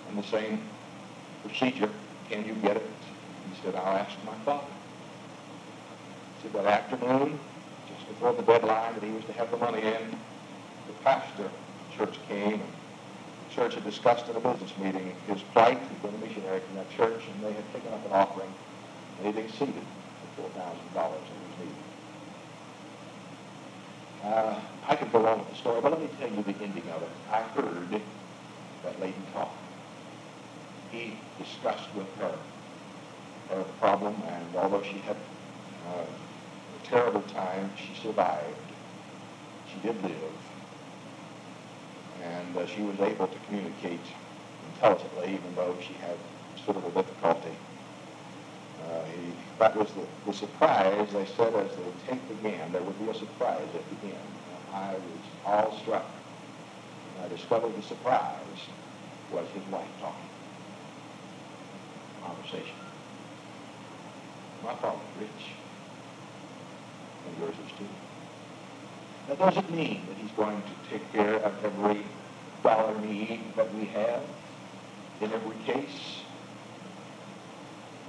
And 0.09 0.19
the 0.19 0.27
same 0.27 0.71
procedure, 1.47 1.91
can 2.29 2.47
you 2.47 2.55
get 2.55 2.77
it? 2.77 2.91
He 3.49 3.55
said, 3.63 3.75
I'll 3.75 3.97
ask 3.97 4.17
my 4.25 4.35
father. 4.45 4.67
He 6.37 6.43
said 6.43 6.53
that 6.55 6.67
afternoon, 6.67 7.39
just 7.89 8.09
before 8.09 8.33
the 8.33 8.43
deadline 8.43 8.95
that 8.95 9.03
he 9.03 9.11
was 9.11 9.25
to 9.27 9.33
have 9.33 9.51
the 9.51 9.57
money 9.59 9.83
in, 9.83 10.19
the 10.87 10.95
pastor 11.05 11.45
of 11.45 11.51
the 11.53 11.97
church 11.97 12.19
came 12.29 12.55
and 12.55 12.73
the 13.49 13.55
church 13.55 13.75
had 13.75 13.85
discussed 13.85 14.29
in 14.29 14.37
a 14.37 14.41
business 14.41 14.73
meeting 14.79 15.15
his 15.27 15.43
plight. 15.53 15.79
He'd 15.81 16.03
been 16.03 16.15
a 16.15 16.27
missionary 16.27 16.61
from 16.61 16.77
that 16.77 16.91
church, 16.91 17.23
and 17.33 17.45
they 17.45 17.53
had 17.53 17.73
taken 17.73 17.93
up 17.93 18.05
an 18.07 18.13
offering, 18.13 18.53
and 19.19 19.37
it 19.37 19.45
exceeded 19.45 19.75
the 19.75 20.43
$4,000 20.43 20.55
that 20.95 21.05
was 21.05 21.21
needed. 21.59 21.75
Uh, 24.25 24.61
I 24.89 24.97
could 24.97 25.13
go 25.13 25.27
on 25.27 25.39
with 25.39 25.49
the 25.51 25.57
story, 25.57 25.81
but 25.81 25.93
let 25.93 26.01
me 26.01 26.09
tell 26.19 26.29
you 26.29 26.43
the 26.43 26.65
ending 26.65 26.89
of 26.91 27.03
it. 27.03 27.11
I 27.31 27.43
heard 27.43 27.91
that 28.85 29.01
lady 29.01 29.15
talk. 29.33 29.68
He 30.91 31.15
discussed 31.39 31.89
with 31.95 32.09
her 32.19 32.35
her 33.51 33.63
problem, 33.81 34.15
and 34.29 34.57
although 34.57 34.83
she 34.83 34.99
had 34.99 35.17
uh, 35.89 36.05
a 36.85 36.87
terrible 36.87 37.23
time, 37.23 37.71
she 37.77 37.95
survived. 38.07 38.57
She 39.73 39.81
did 39.81 40.03
live, 40.03 40.33
and 42.23 42.57
uh, 42.57 42.67
she 42.67 42.83
was 42.83 42.99
able 43.01 43.27
to 43.27 43.39
communicate 43.47 44.01
intelligently, 44.75 45.35
even 45.35 45.55
though 45.55 45.77
she 45.81 45.95
had 45.95 46.17
considerable 46.55 46.91
difficulty. 47.03 47.57
Uh, 48.83 49.05
he, 49.05 49.33
that 49.59 49.77
was 49.77 49.89
the, 49.93 50.07
the 50.27 50.33
surprise, 50.33 51.09
they 51.13 51.27
said, 51.37 51.55
as 51.55 51.71
the 51.77 51.93
tape 52.07 52.29
began. 52.29 52.73
There 52.73 52.83
would 52.83 52.99
be 52.99 53.11
a 53.11 53.15
surprise 53.15 53.69
at 53.75 53.85
the 53.91 54.07
end. 54.09 54.15
And 54.55 54.75
I 54.75 54.93
was 54.95 55.25
all 55.45 55.79
struck. 55.81 56.07
I 57.25 57.29
discovered 57.29 57.77
the 57.77 57.83
surprise 57.83 58.61
was 59.33 59.47
his 59.55 59.65
wife 59.73 59.89
talking. 60.01 60.28
Conversation. 62.29 62.77
My 64.63 64.75
father's 64.75 65.01
rich. 65.19 65.31
And 67.27 67.39
yours 67.39 67.55
is 67.65 67.73
too. 67.79 67.87
That 69.29 69.39
doesn't 69.39 69.71
mean 69.75 70.03
that 70.09 70.17
he's 70.19 70.31
going 70.33 70.61
to 70.61 70.91
take 70.91 71.11
care 71.13 71.37
of 71.37 71.65
every 71.65 72.05
dollar 72.63 72.99
need 73.01 73.41
that 73.57 73.75
we 73.75 73.87
have 73.87 74.21
in 75.23 75.33
every 75.33 75.57
case. 75.65 76.21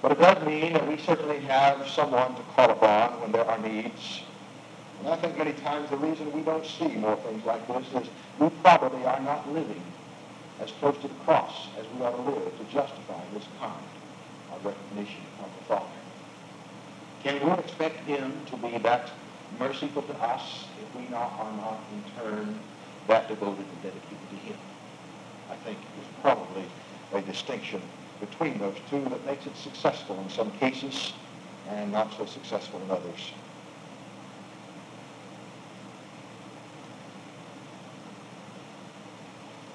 But 0.02 0.14
it 0.14 0.20
does 0.20 0.46
mean 0.46 0.74
that 0.74 0.86
we 0.86 0.98
certainly 0.98 1.40
have 1.42 1.88
someone 1.88 2.36
to 2.36 2.42
call 2.56 2.72
upon 2.72 3.22
when 3.22 3.32
there 3.32 3.46
are 3.46 3.58
needs. 3.58 4.22
And 5.00 5.10
I 5.10 5.16
think 5.16 5.38
many 5.38 5.54
times 5.54 5.90
the 5.90 5.98
reason 5.98 6.30
we 6.34 6.42
don't 6.42 6.66
see 6.66 6.90
more 6.90 7.16
things 7.18 7.46
like 7.46 7.66
this 7.68 8.04
is 8.04 8.10
we 8.38 8.50
probably 8.64 9.06
are 9.06 9.20
not 9.22 9.48
living 9.54 9.84
as 10.60 10.72
close 10.72 10.98
to 10.98 11.08
the 11.08 11.14
cross 11.26 11.68
as 11.80 11.86
we 11.96 12.06
ought 12.06 12.12
to 12.12 12.32
live 12.32 12.58
to 12.58 12.64
justify 12.66 13.22
this 13.34 13.46
kind 13.62 13.86
recognition 14.64 15.22
of 15.40 15.50
the 15.58 15.66
Father. 15.66 15.86
Can 17.24 17.46
we 17.46 17.52
expect 17.54 18.00
him 18.06 18.34
to 18.48 18.58
be 18.58 18.78
that 18.80 19.10
merciful 19.60 20.02
to 20.04 20.14
us 20.22 20.66
if 20.82 20.96
we 20.96 21.08
not, 21.10 21.32
are 21.40 21.52
not 21.58 21.80
in 21.94 22.04
turn 22.22 22.60
that 23.08 23.28
devoted 23.28 23.66
and 23.66 23.84
dedicated 23.84 24.30
to 24.30 24.36
him? 24.36 24.58
I 25.52 25.56
think 25.56 25.78
is 25.78 26.08
probably 26.22 26.64
a 27.14 27.22
distinction 27.22 27.82
between 28.20 28.58
those 28.60 28.76
two 28.90 29.04
that 29.06 29.26
makes 29.26 29.46
it 29.46 29.56
successful 29.56 30.20
in 30.22 30.30
some 30.30 30.52
cases 30.52 31.14
and 31.70 31.92
not 31.92 32.16
so 32.18 32.26
successful 32.26 32.82
in 32.84 32.92
others. 32.92 33.32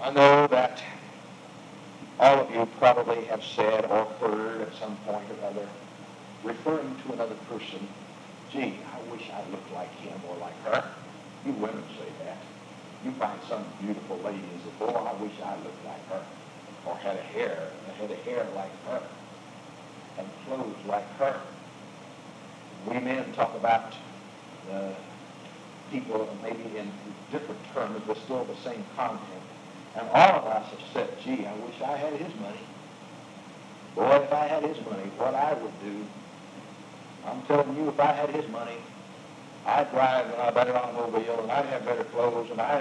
I 0.03 0.11
know 0.11 0.47
that 0.49 0.83
probably 2.79 3.25
have 3.25 3.43
said 3.43 3.85
or 3.87 4.05
heard 4.21 4.63
at 4.63 4.75
some 4.75 4.97
point 5.07 5.27
or 5.31 5.47
other, 5.47 5.69
referring 6.43 6.95
to 7.07 7.13
another 7.13 7.37
person, 7.49 7.87
gee, 8.53 8.75
I 8.93 9.13
wish 9.13 9.31
I 9.31 9.51
looked 9.51 9.73
like 9.75 9.93
him 10.01 10.21
or 10.29 10.37
like 10.37 10.59
her. 10.65 10.85
You 11.47 11.53
women 11.53 11.85
say 11.99 12.09
that. 12.25 12.39
You 13.05 13.13
find 13.13 13.39
some 13.49 13.65
beautiful 13.81 14.17
lady 14.25 14.39
and 14.39 14.61
say, 14.63 14.71
boy, 14.79 14.93
I 14.93 15.13
wish 15.23 15.33
I 15.45 15.55
looked 15.57 15.85
like 15.87 16.09
her 16.09 16.25
or 16.87 16.97
had 16.97 17.17
a 17.17 17.23
hair, 17.23 17.69
had 17.99 18.11
a 18.11 18.17
hair 18.17 18.47
like 18.55 18.85
her, 18.87 19.03
and 20.19 20.27
clothes 20.47 20.77
like 20.87 21.09
her. 21.19 21.41
We 22.87 22.99
men 23.01 23.33
talk 23.33 23.55
about 23.57 23.95
uh, 24.71 24.91
people 25.91 26.29
maybe 26.43 26.77
in 26.77 26.91
different 27.31 27.61
terms, 27.73 28.03
but 28.07 28.17
still 28.19 28.45
the 28.45 28.57
same 28.69 28.85
content. 28.97 29.43
And 29.97 30.09
all 30.11 30.41
of 30.41 30.45
us 30.47 30.71
have 30.71 30.81
said, 30.93 31.09
gee, 31.25 31.47
I 31.47 31.55
wish 31.55 31.81
I 31.83 31.97
had 31.97 32.13
his 32.15 32.35
money. 32.41 32.59
Boy, 33.95 34.17
if 34.25 34.33
I 34.33 34.47
had 34.47 34.65
his 34.65 34.77
money, 34.85 35.05
what 35.19 35.35
I 35.35 35.53
would 35.55 35.81
do, 35.85 36.05
I'm 37.27 37.43
telling 37.43 37.77
you, 37.77 37.89
if 37.89 38.01
I 38.01 38.13
had 38.13 38.31
his 38.31 38.49
money, 38.51 38.77
I'd 39.67 39.91
drive 39.93 40.27
in 40.27 40.41
a 40.41 40.53
better 40.53 40.77
automobile, 40.77 41.41
and 41.41 41.51
I'd 41.51 41.65
have 41.67 41.87
better 41.87 42.05
clothes, 42.05 42.51
and 42.51 42.61
I, 42.61 42.81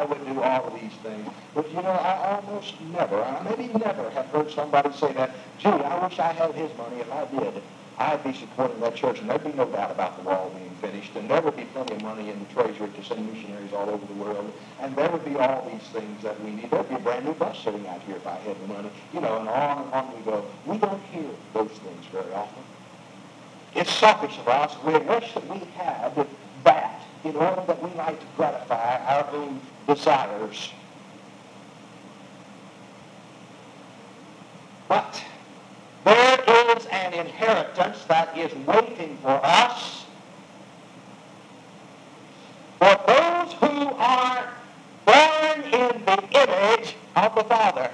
I 0.00 0.04
would 0.04 0.26
do 0.26 0.42
all 0.42 0.66
of 0.66 0.74
these 0.80 0.92
things. 1.02 1.28
But, 1.54 1.68
you 1.68 1.76
know, 1.76 1.90
I 1.90 2.40
almost 2.40 2.80
never, 2.92 3.22
I 3.22 3.42
maybe 3.44 3.72
never 3.78 4.10
have 4.10 4.26
heard 4.26 4.50
somebody 4.50 4.90
say 4.96 5.12
that, 5.12 5.30
gee, 5.58 5.68
I 5.68 6.04
wish 6.04 6.18
I 6.18 6.32
had 6.32 6.54
his 6.54 6.76
money. 6.76 6.96
If 6.96 7.12
I 7.12 7.24
did, 7.26 7.62
I'd 7.98 8.24
be 8.24 8.32
supporting 8.32 8.80
that 8.80 8.96
church, 8.96 9.20
and 9.20 9.30
there'd 9.30 9.44
be 9.44 9.52
no 9.52 9.66
doubt 9.66 9.90
about 9.92 10.16
the 10.16 10.28
wall 10.28 10.50
being 10.50 10.74
finished, 10.80 11.14
and 11.14 11.30
there 11.30 11.40
would 11.40 11.56
be 11.56 11.64
plenty 11.66 11.94
of 11.94 12.02
money 12.02 12.28
in 12.30 12.38
the 12.40 12.46
treasury 12.46 12.90
to 12.90 13.04
send 13.04 13.32
missionaries 13.32 13.72
all 13.72 13.88
over 13.88 14.04
the 14.06 14.14
world, 14.14 14.52
and 14.80 14.96
there 14.96 15.08
would 15.10 15.24
be 15.24 15.36
all 15.36 15.68
these 15.70 15.88
things 15.90 16.22
that 16.22 16.42
we 16.42 16.50
need. 16.50 16.70
There'd 16.70 16.88
be 16.88 16.96
a 16.96 16.98
brand 16.98 17.24
new 17.24 17.34
bus 17.34 17.58
sitting 17.62 17.86
out 17.86 18.02
here 18.02 18.16
if 18.16 18.26
I 18.26 18.34
had 18.36 18.60
the 18.60 18.66
money, 18.66 18.90
you 19.12 19.20
know, 19.20 19.38
and 19.38 19.48
on 19.48 19.84
and 19.84 19.92
on 19.92 20.16
we 20.16 20.22
go. 20.24 20.44
We 20.66 20.78
don't 20.78 21.02
hear 21.04 21.30
those 21.52 21.70
things 21.70 22.04
very 22.10 22.32
often. 22.32 22.62
It's 23.76 23.92
selfish 23.92 24.38
of 24.38 24.48
us. 24.48 24.76
We 24.84 24.92
wish 24.98 25.34
that 25.34 25.48
we 25.48 25.58
had 25.76 26.26
that 26.64 27.00
in 27.24 27.36
order 27.36 27.62
that 27.66 27.82
we 27.82 27.90
might 27.94 28.20
gratify 28.36 28.98
our 29.06 29.30
own 29.34 29.60
desires. 29.86 30.72
But 34.88 35.22
there 36.04 36.33
is 36.76 36.86
an 36.86 37.14
inheritance 37.14 38.04
that 38.04 38.36
is 38.36 38.52
waiting 38.66 39.16
for 39.22 39.40
us 39.42 40.04
for 42.78 42.96
those 43.06 43.52
who 43.54 43.88
are 43.96 44.48
born 45.06 45.62
in 45.72 46.04
the 46.04 46.22
image 46.32 46.94
of 47.16 47.34
the 47.34 47.44
Father, 47.44 47.90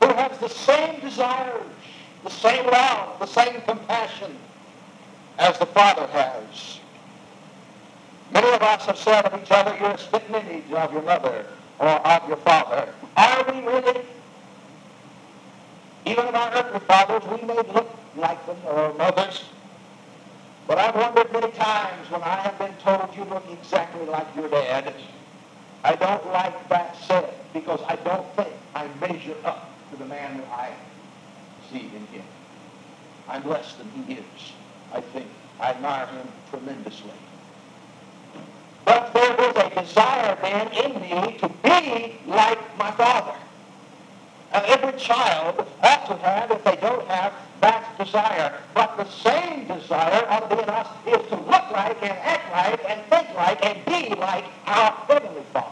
who 0.00 0.08
has 0.08 0.38
the 0.38 0.48
same 0.48 1.00
desires 1.00 1.62
the 2.24 2.30
same 2.30 2.64
love, 2.66 3.18
the 3.18 3.26
same 3.26 3.60
compassion 3.62 4.36
as 5.38 5.58
the 5.58 5.66
Father 5.66 6.06
has. 6.08 6.78
Many 8.32 8.48
of 8.52 8.62
us 8.62 8.86
have 8.86 8.96
said 8.96 9.26
of 9.26 9.42
each 9.42 9.50
other, 9.50 9.76
you're 9.80 9.90
a 9.90 9.98
spitting 9.98 10.34
image 10.34 10.72
of 10.72 10.92
your 10.92 11.02
mother 11.02 11.46
or 11.78 11.88
of 11.88 12.28
your 12.28 12.36
father. 12.38 12.94
Are 13.16 13.44
we 13.52 13.60
really? 13.60 14.00
Even 16.04 16.26
of 16.26 16.34
our 16.34 16.52
earthly 16.54 16.80
fathers, 16.80 17.22
we 17.30 17.46
may 17.46 17.54
look 17.54 17.90
like 18.16 18.44
them 18.46 18.56
or 18.66 18.92
mothers. 18.94 19.44
But 20.66 20.78
I've 20.78 20.94
wondered 20.94 21.32
many 21.32 21.52
times 21.52 22.10
when 22.10 22.22
I 22.22 22.36
have 22.36 22.58
been 22.58 22.74
told 22.76 23.14
you 23.16 23.24
look 23.24 23.44
exactly 23.50 24.06
like 24.06 24.26
your 24.36 24.48
dad. 24.48 24.94
I 25.84 25.96
don't 25.96 26.24
like 26.26 26.68
that 26.68 26.96
said 27.06 27.34
because 27.52 27.80
I 27.88 27.96
don't 27.96 28.26
think 28.36 28.52
I 28.74 28.88
measure 29.00 29.36
up 29.44 29.70
to 29.90 29.96
the 29.96 30.06
man 30.06 30.38
that 30.38 30.46
I 30.48 30.72
see 31.70 31.80
in 31.80 32.06
him. 32.06 32.24
I'm 33.28 33.48
less 33.48 33.74
than 33.74 33.88
he 34.04 34.14
is, 34.14 34.52
I 34.92 35.00
think. 35.00 35.26
I 35.60 35.70
admire 35.70 36.06
him 36.06 36.28
tremendously. 36.50 37.10
But 38.84 39.12
there 39.14 39.36
was 39.36 39.56
a 39.56 39.82
desire 39.82 40.36
then 40.42 40.68
in 40.72 41.00
me 41.00 41.38
to 41.38 41.48
be 41.48 42.16
like 42.26 42.78
my 42.78 42.90
father. 42.92 43.34
And 44.54 44.66
every 44.66 44.98
child 44.98 45.66
ought 45.82 46.06
to 46.06 46.16
have, 46.16 46.50
if 46.50 46.62
they 46.64 46.76
don't 46.76 47.06
have, 47.08 47.32
that 47.62 47.96
desire. 47.98 48.52
But 48.74 48.96
the 48.98 49.08
same 49.08 49.66
desire 49.66 50.26
ought 50.28 50.50
to 50.50 50.56
be 50.56 50.62
in 50.62 50.68
us 50.68 50.88
is 51.06 51.28
to 51.28 51.36
look 51.36 51.70
like 51.70 52.02
and 52.02 52.12
act 52.12 52.52
like 52.52 52.90
and 52.90 53.00
think 53.08 53.34
like 53.34 53.64
and 53.64 53.84
be 53.86 54.14
like 54.16 54.44
our 54.66 54.92
Heavenly 55.08 55.42
Father. 55.52 55.68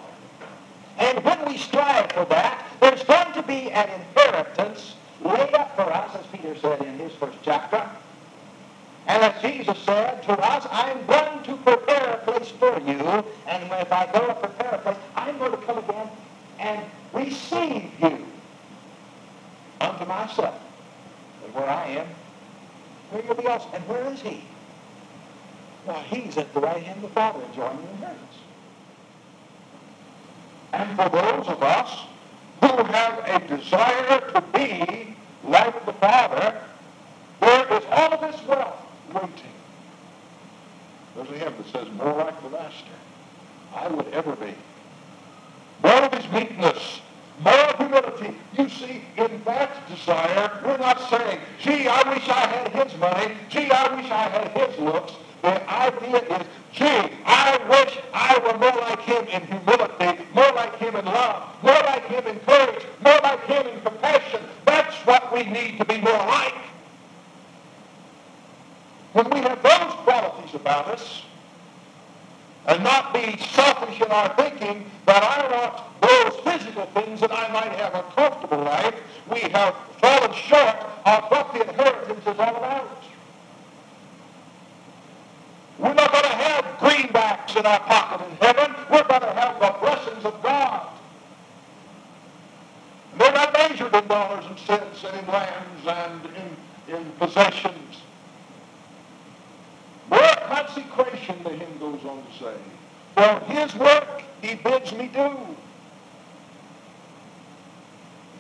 And 0.96 1.22
when 1.24 1.46
we 1.46 1.58
strive 1.58 2.10
for 2.12 2.24
that, 2.26 2.66
there's 2.80 3.02
going 3.04 3.32
to 3.34 3.42
be 3.42 3.70
an 3.70 3.88
inheritance 3.88 4.94
laid 5.20 5.52
up 5.54 5.76
for 5.76 5.92
us, 5.92 6.14
as 6.14 6.26
Peter 6.28 6.56
said 6.58 6.80
in 6.80 6.98
his 6.98 7.12
first 7.12 7.36
chapter. 7.42 7.86
And 9.06 9.22
as 9.22 9.42
Jesus 9.42 9.78
said 9.78 10.22
to 10.22 10.32
us, 10.32 10.66
I'm 10.70 11.04
going 11.06 11.42
to 11.44 11.56
prepare 11.56 12.12
a 12.12 12.18
place 12.18 12.48
for 12.50 12.78
you. 12.80 13.24
And 13.46 13.64
if 13.72 13.92
I 13.92 14.08
go 14.12 14.26
and 14.26 14.38
prepare 14.38 14.74
a 14.74 14.78
place, 14.78 14.96
I'm 15.16 15.36
going 15.38 15.52
to 15.52 15.58
come 15.58 15.78
again 15.78 16.08
and 16.58 16.86
receive 17.12 17.90
you 18.00 18.26
unto 19.80 20.04
myself. 20.04 20.60
And 21.44 21.54
where 21.54 21.68
I 21.68 21.86
am, 21.88 22.06
where 23.10 23.24
you'll 23.24 23.34
be 23.34 23.46
also. 23.46 23.68
And 23.74 23.86
where 23.88 24.12
is 24.12 24.20
he? 24.20 24.42
Well, 25.86 26.00
he's 26.02 26.36
at 26.36 26.52
the 26.54 26.60
right 26.60 26.82
hand 26.82 26.96
of 26.96 27.02
the 27.02 27.14
Father 27.14 27.42
enjoying 27.44 27.76
the 27.78 27.90
inheritance. 27.90 28.38
And 30.72 30.96
for 30.96 31.08
those 31.08 31.48
of 31.48 31.62
us 31.62 32.04
who 32.60 32.84
have 32.84 33.18
a 33.26 33.56
desire 33.56 34.20
to 34.32 34.44
be 34.52 35.16
like 35.44 35.86
the 35.86 35.92
Father, 35.94 36.60
there 37.40 37.72
is 37.72 37.84
all 37.90 38.12
of 38.12 38.20
this 38.20 38.46
wealth 38.46 38.76
waiting. 39.12 39.30
There's 41.16 41.30
a 41.30 41.32
hymn 41.32 41.54
that 41.56 41.66
says, 41.72 41.92
more 41.96 42.14
like 42.14 42.40
the 42.42 42.50
Master 42.50 42.84
I 43.74 43.88
would 43.88 44.06
ever 44.08 44.36
be. 44.36 44.54
More 45.82 45.92
of 45.92 46.12
his 46.12 46.30
meekness, 46.30 47.00
more 47.42 47.74
humility. 47.78 48.36
You 48.56 48.68
see, 48.68 49.02
in 49.16 49.42
that 49.44 49.88
desire, 49.88 50.60
we're 50.64 50.78
not 50.78 51.00
saying, 51.08 51.40
gee, 51.58 51.88
I 51.88 52.14
wish 52.14 52.28
I 52.28 52.46
had 52.46 52.68
his 52.68 53.00
money. 53.00 53.34
Gee, 53.48 53.70
I 53.70 53.96
wish 53.96 54.10
I 54.10 54.28
had 54.28 54.48
his 54.56 54.78
looks. 54.78 55.14
The 56.10 56.24
idea 56.24 56.38
is, 56.38 56.46
gee, 56.72 57.16
I 57.24 57.58
wish 57.68 57.98
I 58.12 58.38
were 58.38 58.58
more 58.58 58.80
like 58.80 59.00
him 59.00 59.24
in 59.28 59.46
humility, 59.46 60.24
more 60.34 60.52
like 60.52 60.76
him 60.76 60.96
in 60.96 61.04
love, 61.04 61.62
more 61.62 61.72
like 61.72 62.04
him 62.06 62.26
in 62.26 62.40
courage, 62.40 62.84
more 63.04 63.18
like 63.22 63.44
him 63.44 63.66
in 63.66 63.80
compassion. 63.82 64.42
That's 64.64 64.94
what 65.06 65.32
we 65.32 65.44
need 65.44 65.78
to 65.78 65.84
be 65.84 65.98
more 65.98 66.12
like. 66.12 66.54
When 69.12 69.30
we 69.30 69.40
have 69.40 69.62
those 69.62 69.92
qualities 70.04 70.54
about 70.54 70.88
us, 70.88 71.22
and 72.66 72.84
not 72.84 73.14
be 73.14 73.36
selfish 73.38 74.00
in 74.00 74.10
our 74.10 74.34
thinking 74.36 74.90
that 75.06 75.22
I 75.22 75.46
want 75.50 76.00
those 76.00 76.40
physical 76.44 76.86
things 76.86 77.20
that 77.20 77.32
I 77.32 77.50
might 77.52 77.72
have 77.72 77.94
a 77.94 78.02
comfortable 78.14 78.62
life, 78.64 78.94
we 79.30 79.40
have 79.40 79.74
fallen 80.00 80.32
short 80.34 80.76
of 81.06 81.24
what 81.30 81.52
the 81.54 81.68
inheritance 81.68 82.20
is 82.20 82.38
all 82.38 82.56
about. 82.56 83.02
We're 85.80 85.94
not 85.94 86.12
going 86.12 86.24
to 86.24 86.30
have 86.30 86.64
greenbacks 86.78 87.56
in 87.56 87.64
our 87.64 87.80
pocket 87.80 88.26
in 88.26 88.36
heaven. 88.36 88.74
We're 88.90 89.08
going 89.08 89.22
to 89.22 89.32
have 89.32 89.58
the 89.58 89.74
blessings 89.80 90.24
of 90.26 90.42
God. 90.42 90.88
And 93.12 93.20
they're 93.20 93.32
not 93.32 93.52
measured 93.54 93.94
in 93.94 94.06
dollars 94.06 94.44
and 94.46 94.58
cents 94.58 95.04
and 95.04 95.18
in 95.18 95.26
lands 95.26 95.86
and 95.86 96.26
in, 96.36 96.96
in 96.96 97.10
possessions. 97.12 97.96
More 100.10 100.20
consecration, 100.74 101.42
the 101.42 101.50
hymn 101.50 101.78
goes 101.78 102.04
on 102.04 102.24
to 102.24 102.38
say. 102.38 102.54
For 103.14 103.52
his 103.52 103.74
work 103.76 104.22
he 104.42 104.54
bids 104.54 104.92
me 104.92 105.08
do. 105.08 105.36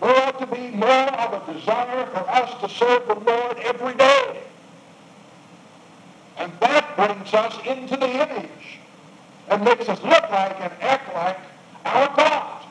There 0.00 0.16
ought 0.16 0.38
to 0.38 0.46
be 0.46 0.68
more 0.70 0.88
of 0.88 1.48
a 1.48 1.52
desire 1.52 2.06
for 2.06 2.30
us 2.30 2.60
to 2.62 2.68
serve 2.68 3.06
the 3.06 3.14
Lord 3.14 3.58
every 3.58 3.94
day. 3.94 4.40
And 6.38 6.52
that 6.60 6.96
brings 6.96 7.34
us 7.34 7.54
into 7.66 7.96
the 7.96 8.08
image 8.08 8.78
and 9.48 9.64
makes 9.64 9.88
us 9.88 10.02
look 10.02 10.30
like 10.30 10.58
and 10.60 10.72
act 10.80 11.14
like 11.14 11.38
our 11.84 12.16
God, 12.16 12.64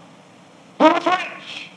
who 0.79 0.87
is 0.95 1.05
rich. 1.05 1.69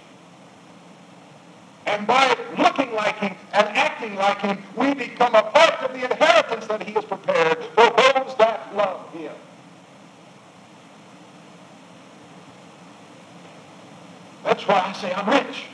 And 1.86 2.06
by 2.06 2.34
looking 2.56 2.94
like 2.94 3.16
him 3.18 3.36
and 3.52 3.68
acting 3.68 4.14
like 4.14 4.40
him, 4.40 4.58
we 4.76 4.94
become 4.94 5.34
a 5.34 5.42
part 5.42 5.82
of 5.82 5.92
the 5.92 6.04
inheritance 6.10 6.66
that 6.66 6.82
he 6.82 6.92
has 6.92 7.04
prepared 7.04 7.58
for 7.74 7.90
those 7.90 8.34
that 8.38 8.74
love 8.74 9.12
him. 9.12 9.32
That's 14.62 14.84
why 14.84 14.90
I 14.90 14.92
say 14.92 15.12
I'm 15.12 15.28
rich. 15.28 15.64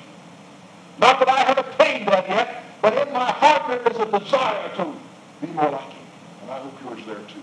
Not 0.98 1.18
that 1.18 1.28
I 1.28 1.40
have 1.40 1.58
attained 1.58 2.08
that 2.08 2.26
yet, 2.26 2.64
but 2.80 2.96
in 2.96 3.12
my 3.12 3.30
heart 3.30 3.68
there 3.68 3.92
is 3.92 3.98
a 3.98 4.18
desire 4.18 4.74
to 4.76 4.94
be 5.42 5.52
more 5.52 5.70
like 5.70 5.90
him. 5.90 6.06
And 6.42 6.50
I 6.50 6.58
hope 6.60 6.82
yours 6.82 7.06
there 7.06 7.16
too. 7.16 7.42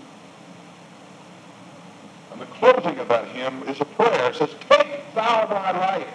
And 2.32 2.40
the 2.40 2.46
closing 2.46 2.98
of 2.98 3.08
that 3.08 3.28
hymn 3.28 3.62
is 3.68 3.80
a 3.80 3.84
prayer. 3.84 4.30
It 4.30 4.34
says, 4.34 4.50
Take 4.68 5.14
thou 5.14 5.46
my 5.48 5.70
life. 5.70 6.08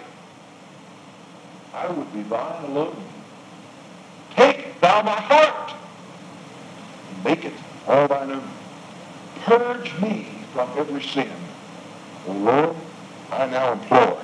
I 1.72 1.90
would 1.90 2.12
be 2.12 2.22
thine 2.24 2.64
alone. 2.64 3.02
Take 4.36 4.78
thou 4.80 5.02
my 5.02 5.18
heart. 5.18 5.72
And 7.14 7.24
make 7.24 7.46
it 7.46 7.54
all 7.88 8.06
thine 8.06 8.32
own. 8.32 8.50
Purge 9.44 9.98
me 9.98 10.26
from 10.52 10.68
every 10.76 11.02
sin. 11.02 11.32
O 12.28 12.32
Lord, 12.32 12.76
I 13.32 13.46
now 13.46 13.72
implore. 13.72 14.22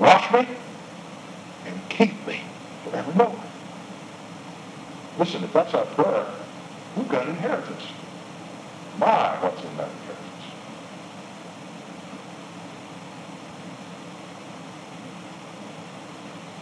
Wash 0.00 0.32
me 0.32 0.48
and 1.66 1.88
keep 1.88 2.26
me 2.26 2.40
forevermore. 2.82 3.38
Listen, 5.18 5.44
if 5.44 5.52
that's 5.52 5.74
our 5.74 5.84
prayer, 5.86 6.26
We've 6.96 7.08
got 7.08 7.28
inheritance. 7.28 7.84
My, 8.98 9.36
what's 9.42 9.62
in 9.62 9.76
that 9.76 9.88
inheritance? 9.88 10.26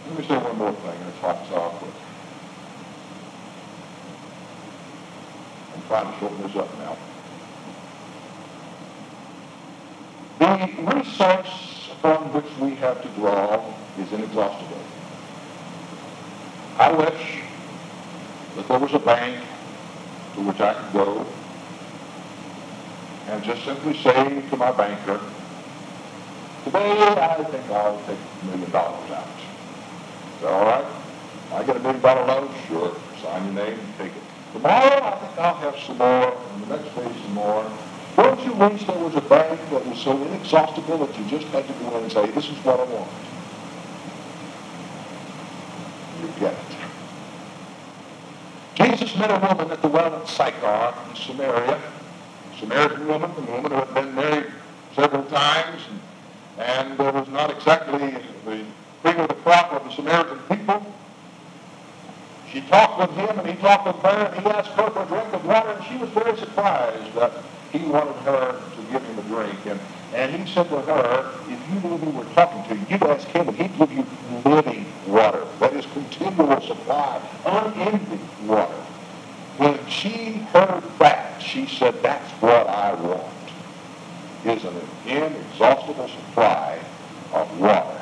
Let 0.07 0.19
me 0.19 0.27
say 0.27 0.37
one 0.37 0.57
more 0.57 0.71
thing, 0.71 1.01
and 1.01 1.09
it's 1.09 1.19
hot 1.19 1.47
sauce. 1.49 1.83
I'm 5.75 5.81
trying 5.87 6.13
to 6.13 6.19
shorten 6.19 6.41
this 6.43 6.55
up 6.55 6.77
now. 6.77 6.97
The 10.39 10.95
resource 10.95 11.78
upon 11.99 12.31
which 12.33 12.45
we 12.59 12.75
have 12.75 13.01
to 13.01 13.09
draw 13.09 13.73
is 13.99 14.11
inexhaustible. 14.13 14.81
I 16.77 16.91
wish 16.93 17.41
that 18.55 18.67
there 18.67 18.79
was 18.79 18.93
a 18.93 18.99
bank 18.99 19.43
to 20.35 20.41
which 20.41 20.59
I 20.61 20.73
could 20.73 20.93
go 20.93 21.25
and 23.27 23.43
just 23.43 23.63
simply 23.65 23.93
say 23.97 24.41
to 24.49 24.57
my 24.57 24.71
banker, 24.71 25.19
today 26.63 27.07
I 27.09 27.43
think 27.43 27.69
I'll 27.69 28.01
take 28.05 28.17
a 28.17 28.45
million 28.45 28.71
dollars 28.71 29.11
out. 29.11 29.27
Is 30.35 30.41
that 30.41 30.51
all 30.51 30.65
right? 30.65 30.85
I 31.51 31.63
get 31.63 31.75
a 31.75 31.79
million 31.79 32.01
dollar 32.01 32.25
loan? 32.25 32.49
Sure. 32.67 32.95
Sign 33.21 33.45
your 33.45 33.65
name 33.65 33.77
and 33.77 33.97
take 33.97 34.15
it. 34.15 34.23
Tomorrow 34.53 35.03
I 35.03 35.19
think 35.19 35.37
I'll 35.37 35.55
have 35.55 35.77
some 35.79 35.97
more, 35.97 36.33
and 36.53 36.63
the 36.63 36.77
next 36.77 36.95
day 36.95 37.21
some 37.23 37.33
more. 37.33 37.71
Don't 38.19 38.43
you 38.43 38.51
wish 38.51 38.83
there 38.83 38.99
was 38.99 39.15
a 39.15 39.21
bank 39.21 39.61
that 39.69 39.85
was 39.85 39.97
so 39.97 40.11
inexhaustible 40.11 40.97
that 40.97 41.17
you 41.17 41.25
just 41.29 41.47
had 41.53 41.65
to 41.65 41.73
go 41.75 41.95
in 41.95 42.03
and 42.03 42.11
say, 42.11 42.29
this 42.31 42.49
is 42.49 42.57
what 42.65 42.77
I 42.77 42.83
want? 42.83 43.09
You 46.19 46.27
get 46.37 46.51
it. 46.51 46.59
Jesus 48.75 49.15
met 49.15 49.31
a 49.31 49.39
woman 49.39 49.71
at 49.71 49.81
the 49.81 49.87
well 49.87 50.13
of 50.13 50.29
Sychar 50.29 50.93
in 51.09 51.15
Samaria, 51.15 51.81
Samaritan 52.59 53.07
woman, 53.07 53.31
a 53.31 53.51
woman 53.51 53.71
who 53.71 53.77
had 53.77 53.93
been 53.93 54.13
married 54.13 54.51
several 54.97 55.23
times 55.23 55.81
and, 56.57 56.99
and 56.99 56.99
was 56.99 57.29
not 57.29 57.51
exactly 57.51 58.17
the 58.43 58.65
cream 59.01 59.19
of 59.21 59.29
the 59.29 59.33
crop 59.35 59.71
of 59.71 59.85
the 59.85 59.91
Samaritan 59.91 60.39
people. 60.49 60.93
She 62.51 62.59
talked 62.67 62.99
with 62.99 63.11
him 63.11 63.39
and 63.39 63.47
he 63.47 63.55
talked 63.55 63.87
with 63.87 64.03
her 64.03 64.25
and 64.25 64.45
he 64.45 64.51
asked 64.51 64.71
her 64.71 64.89
for 64.89 65.03
a 65.03 65.05
drink 65.05 65.33
of 65.33 65.45
water 65.45 65.69
and 65.69 65.85
she 65.85 65.95
was 65.95 66.09
very 66.09 66.37
surprised 66.37 67.15
that 67.15 67.31
he 67.71 67.79
wanted 67.79 68.15
her 68.23 68.59
to 68.75 68.81
give 68.91 69.03
him 69.03 69.19
a 69.19 69.21
drink. 69.23 69.65
And, 69.65 69.79
and 70.13 70.35
he 70.35 70.51
said 70.51 70.69
to 70.69 70.81
her, 70.81 71.33
if 71.47 71.69
you 71.69 71.89
knew 71.89 71.97
who 71.97 72.09
were 72.11 72.25
talking 72.33 72.63
to, 72.65 72.91
you'd 72.91 73.03
ask 73.03 73.27
him 73.27 73.47
and 73.47 73.57
he'd 73.57 73.77
give 73.77 73.91
you 73.91 74.05
living 74.45 74.85
water. 75.07 75.45
That 75.59 75.73
is 75.73 75.85
continual 75.87 76.59
supply, 76.61 77.21
unending 77.45 78.27
water. 78.47 78.73
When 79.57 79.85
she 79.87 80.33
heard 80.53 80.83
that, 80.99 81.41
she 81.41 81.67
said, 81.67 82.01
that's 82.01 82.31
what 82.41 82.67
I 82.67 82.93
want, 82.93 83.33
is 84.45 84.63
an 84.63 84.75
inexhaustible 85.05 86.07
supply 86.07 86.79
of 87.33 87.59
water. 87.59 88.01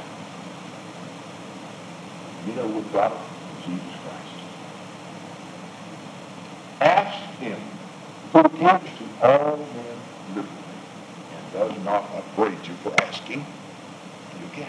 You 2.47 2.53
know, 2.53 2.67
we've 2.67 2.93
got 2.93 3.11
it 3.11 3.17
Jesus 3.65 3.83
Christ. 4.03 4.43
Ask 6.79 7.39
him 7.39 7.59
who 8.31 8.43
liberally 9.21 10.77
and 11.33 11.53
does 11.53 11.85
not 11.85 12.03
upbraid 12.15 12.57
you 12.67 12.73
for 12.83 12.93
asking, 13.01 13.39
you 13.39 14.47
get. 14.55 14.67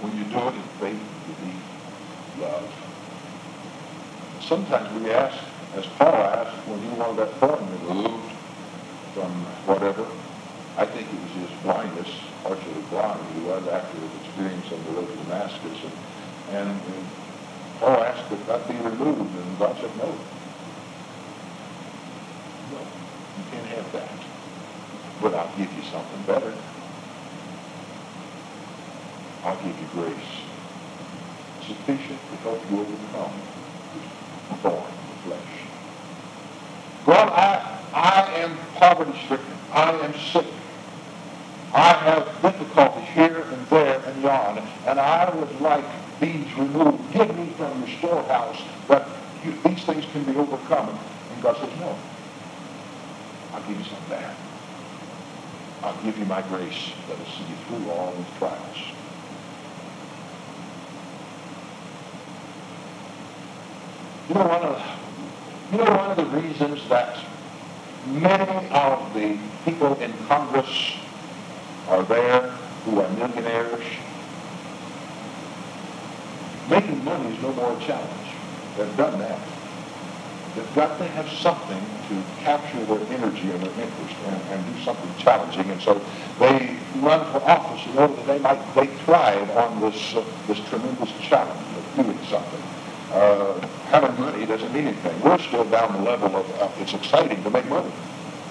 When 0.00 0.16
you 0.16 0.24
do 0.24 0.38
it 0.38 0.54
in 0.54 0.62
faith, 0.78 1.02
belief, 1.26 1.62
love. 2.40 2.70
Sometimes 4.40 5.02
we 5.02 5.10
ask, 5.10 5.36
as 5.74 5.86
Paul 5.98 6.14
asked 6.14 6.66
when 6.68 6.80
he 6.80 6.88
wanted 6.96 7.18
that 7.18 7.34
thorn 7.38 7.66
removed 7.86 8.32
from 9.14 9.30
whatever, 9.66 10.06
I 10.76 10.86
think 10.86 11.08
it 11.08 11.20
was 11.20 11.50
his 11.50 11.62
blindness, 11.62 12.08
partially 12.42 12.82
blind 12.90 13.20
he 13.34 13.40
was 13.42 13.66
after 13.68 13.98
his 13.98 14.10
experience 14.24 14.66
on 14.72 14.84
the 14.84 14.90
road 14.92 15.08
to 15.08 15.16
Damascus. 15.24 15.78
And, 15.84 16.56
and, 16.56 16.68
and 16.70 17.06
Paul 17.80 18.02
asked 18.02 18.30
that 18.30 18.46
that 18.46 18.68
be 18.68 18.74
removed, 18.74 19.34
and 19.34 19.58
God 19.58 19.76
said 19.80 19.94
no. 19.98 20.14
Have 23.80 23.92
that. 23.92 24.10
But 25.22 25.34
I'll 25.34 25.56
give 25.56 25.72
you 25.72 25.82
something 25.84 26.22
better. 26.26 26.52
I'll 29.42 29.56
give 29.56 29.78
you 29.80 29.86
grace 29.94 30.14
sufficient 31.66 32.18
to 32.30 32.36
help 32.42 32.60
you 32.70 32.80
overcome 32.80 33.32
the 34.50 34.56
thorn 34.56 34.76
of 34.76 35.24
the 35.24 35.28
flesh. 35.28 35.52
God, 37.06 37.28
I, 37.30 37.80
I 37.94 38.32
am 38.40 38.58
poverty 38.74 39.18
stricken. 39.24 39.46
I 39.72 39.92
am 39.92 40.14
sick. 40.14 40.46
I 41.72 41.92
have 41.94 42.42
difficulties 42.42 43.08
here 43.14 43.40
and 43.40 43.66
there 43.68 44.02
and 44.04 44.22
yon, 44.22 44.58
and 44.86 45.00
I 45.00 45.34
would 45.34 45.60
like 45.62 45.84
these 46.20 46.52
removed. 46.58 47.14
Give 47.14 47.34
me 47.34 47.50
from 47.56 47.78
your 47.78 47.96
storehouse, 47.98 48.60
but 48.86 49.08
you, 49.42 49.54
these 49.64 49.82
things 49.84 50.04
can 50.12 50.24
be 50.24 50.36
overcome. 50.36 50.98
And 51.32 51.42
God 51.42 51.56
says, 51.56 51.78
no. 51.78 51.96
I'll 53.52 53.62
give 53.62 53.78
you 53.78 53.84
some 53.84 53.96
of 53.96 54.08
that. 54.10 54.34
I'll 55.82 56.02
give 56.02 56.18
you 56.18 56.24
my 56.26 56.42
grace 56.42 56.92
that 57.08 57.18
will 57.18 57.24
see 57.26 57.44
you 57.48 57.56
through 57.66 57.90
all 57.90 58.14
these 58.14 58.38
trials. 58.38 58.76
You 64.28 64.34
know, 64.34 64.46
one 64.46 64.62
of, 64.62 64.82
you 65.72 65.78
know, 65.78 65.96
one 65.96 66.10
of 66.10 66.16
the 66.16 66.26
reasons 66.26 66.88
that 66.88 67.18
many 68.06 68.68
of 68.70 69.14
the 69.14 69.38
people 69.64 69.98
in 70.00 70.12
Congress 70.28 70.94
are 71.88 72.02
there 72.04 72.50
who 72.84 73.00
are 73.00 73.08
millionaires. 73.10 73.84
Making 76.68 77.02
money 77.04 77.34
is 77.34 77.42
no 77.42 77.52
more 77.54 77.76
a 77.76 77.80
challenge. 77.80 78.28
They've 78.76 78.96
done 78.96 79.18
that. 79.18 79.40
They've 80.60 80.74
got 80.74 80.98
to 80.98 81.04
have 81.04 81.26
something 81.30 81.80
to 82.08 82.22
capture 82.40 82.84
their 82.84 83.00
energy 83.16 83.50
and 83.50 83.62
their 83.62 83.72
interest 83.80 84.14
and, 84.26 84.42
and 84.52 84.76
do 84.76 84.82
something 84.84 85.10
challenging. 85.16 85.70
And 85.70 85.80
so 85.80 85.98
they 86.38 86.76
run 86.96 87.24
for 87.32 87.42
office 87.48 87.90
in 87.90 87.96
order 87.96 88.14
that 88.14 88.26
they 88.26 88.38
might 88.40 88.74
they 88.74 88.86
thrive 89.04 89.48
on 89.56 89.80
this 89.80 90.14
uh, 90.14 90.22
this 90.48 90.60
tremendous 90.68 91.10
challenge 91.22 91.64
of 91.78 92.04
doing 92.04 92.18
something. 92.26 92.62
Uh, 93.10 93.58
having 93.88 94.20
money 94.20 94.44
doesn't 94.44 94.70
mean 94.74 94.88
anything. 94.88 95.18
We're 95.22 95.38
still 95.38 95.64
down 95.64 95.94
the 95.94 96.02
level 96.02 96.36
of 96.36 96.60
uh, 96.60 96.68
it's 96.78 96.92
exciting 96.92 97.42
to 97.42 97.48
make 97.48 97.66
money, 97.70 97.90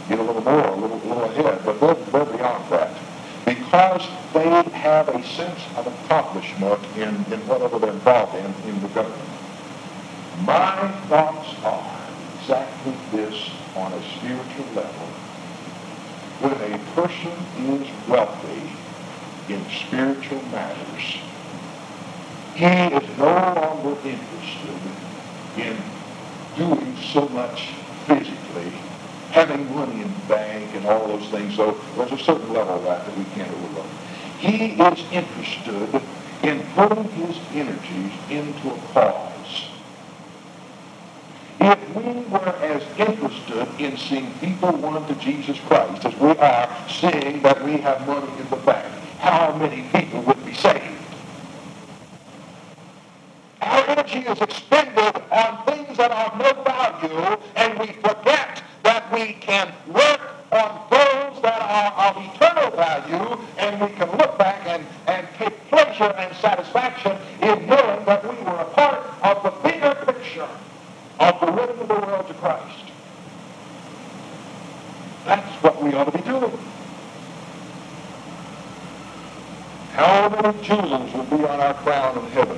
get 0.07 0.17
a 0.17 0.23
little 0.23 0.41
more, 0.41 0.65
a 0.65 0.75
little, 0.75 0.97
little 0.97 1.25
ahead, 1.25 1.61
but 1.63 1.79
they're, 1.79 1.93
they're 1.93 2.37
beyond 2.37 2.71
that 2.71 2.97
because 3.45 4.07
they 4.33 4.63
have 4.71 5.09
a 5.09 5.23
sense 5.25 5.61
of 5.77 5.85
accomplishment 5.85 6.83
in, 6.97 7.09
in 7.31 7.39
whatever 7.47 7.77
they're 7.77 7.91
involved 7.91 8.33
in 8.33 8.45
in 8.67 8.81
the 8.81 8.87
government. 8.89 9.29
My 10.45 10.91
thoughts 11.07 11.53
are 11.63 11.98
exactly 12.49 12.95
this 13.11 13.51
on 13.75 13.93
a 13.93 14.01
spiritual 14.17 14.65
level. 14.73 15.07
When 16.41 16.73
a 16.73 16.79
person 16.95 17.31
is 17.77 17.87
wealthy 18.07 18.71
in 19.53 19.63
spiritual 19.69 20.41
matters, 20.45 21.19
he 22.55 22.65
is 22.65 23.17
no 23.19 23.53
longer 23.53 23.95
interested 24.01 24.81
in 25.57 25.77
doing 26.55 26.97
so 26.97 27.29
much 27.29 27.69
physically 28.07 28.73
having 29.29 29.71
money 29.75 30.01
in 30.01 30.11
the 30.11 30.25
bank 30.27 30.73
and 30.73 30.87
all 30.87 31.07
those 31.07 31.29
things. 31.29 31.55
So 31.55 31.79
there's 31.97 32.13
a 32.13 32.17
certain 32.17 32.51
level 32.51 32.77
of 32.77 32.83
that 32.85 33.05
that 33.05 33.15
we 33.15 33.25
can't 33.25 33.51
overlook. 33.51 33.85
He 34.39 34.71
is 34.73 35.05
interested 35.11 36.01
in 36.41 36.65
putting 36.73 37.03
his 37.11 37.37
energies 37.53 38.13
into 38.31 38.71
a 38.71 38.79
cause. 38.93 39.29
If 41.61 41.93
we 41.93 42.03
were 42.31 42.55
as 42.61 42.83
interested 42.97 43.67
in 43.79 43.97
seeing 43.97 44.31
people 44.39 44.71
won 44.71 45.05
to 45.07 45.15
Jesus 45.15 45.59
Christ 45.59 46.05
as 46.05 46.15
we 46.15 46.29
are 46.37 46.69
seeing 46.87 47.41
that 47.41 47.61
we 47.65 47.77
have 47.77 48.07
money 48.07 48.31
in 48.39 48.49
the 48.49 48.55
bank, 48.55 48.85
how 49.19 49.53
many 49.57 49.83
people 49.91 50.21
would 50.21 50.45
be 50.45 50.53
saved? 50.53 50.85
Our 53.61 53.83
energy 53.89 54.19
is 54.19 54.39
expended 54.39 55.21
on 55.31 55.65
things 55.65 55.97
that 55.97 56.11
are 56.11 56.31
of 56.31 56.39
no 56.39 56.63
value, 56.63 57.37
and 57.57 57.77
we 57.77 57.87
forget 57.87 58.63
that 58.83 59.11
we 59.11 59.33
can 59.33 59.73
work 59.89 60.21
on 60.53 60.87
those 60.89 61.41
that 61.41 61.61
are 61.61 62.09
of 62.09 62.35
eternal 62.35 62.71
value, 62.71 63.37
and 63.57 63.81
we 63.81 63.87
can 63.97 64.09
look 64.17 64.37
back 64.37 64.65
and, 64.65 64.85
and 65.07 65.27
take 65.37 65.67
pleasure 65.67 66.15
and 66.17 66.33
satisfaction 66.37 67.17
in 67.41 67.67
knowing 67.67 68.05
that 68.05 68.23
we 68.23 68.41
were 68.45 68.61
a 68.61 68.69
part 68.75 69.03
of 69.23 69.43
the 69.43 69.69
bigger 69.69 69.93
picture 70.05 70.47
the 71.39 71.51
winning 71.51 71.77
the 71.77 71.85
world 71.85 72.27
to 72.27 72.33
Christ. 72.35 72.85
That's 75.25 75.63
what 75.63 75.81
we 75.81 75.93
ought 75.93 76.05
to 76.05 76.17
be 76.17 76.23
doing. 76.23 76.57
How 79.93 80.29
many 80.29 80.61
jewels 80.63 81.13
will 81.13 81.23
be 81.25 81.45
on 81.45 81.59
our 81.59 81.73
crown 81.75 82.17
in 82.17 82.31
heaven 82.31 82.57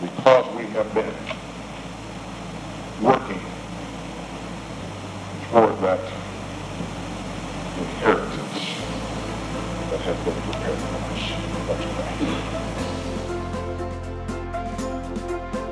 because 0.00 0.56
we 0.56 0.64
have 0.66 0.92
been 0.94 1.14
working 3.02 3.40
toward 5.50 5.80
that 5.80 6.13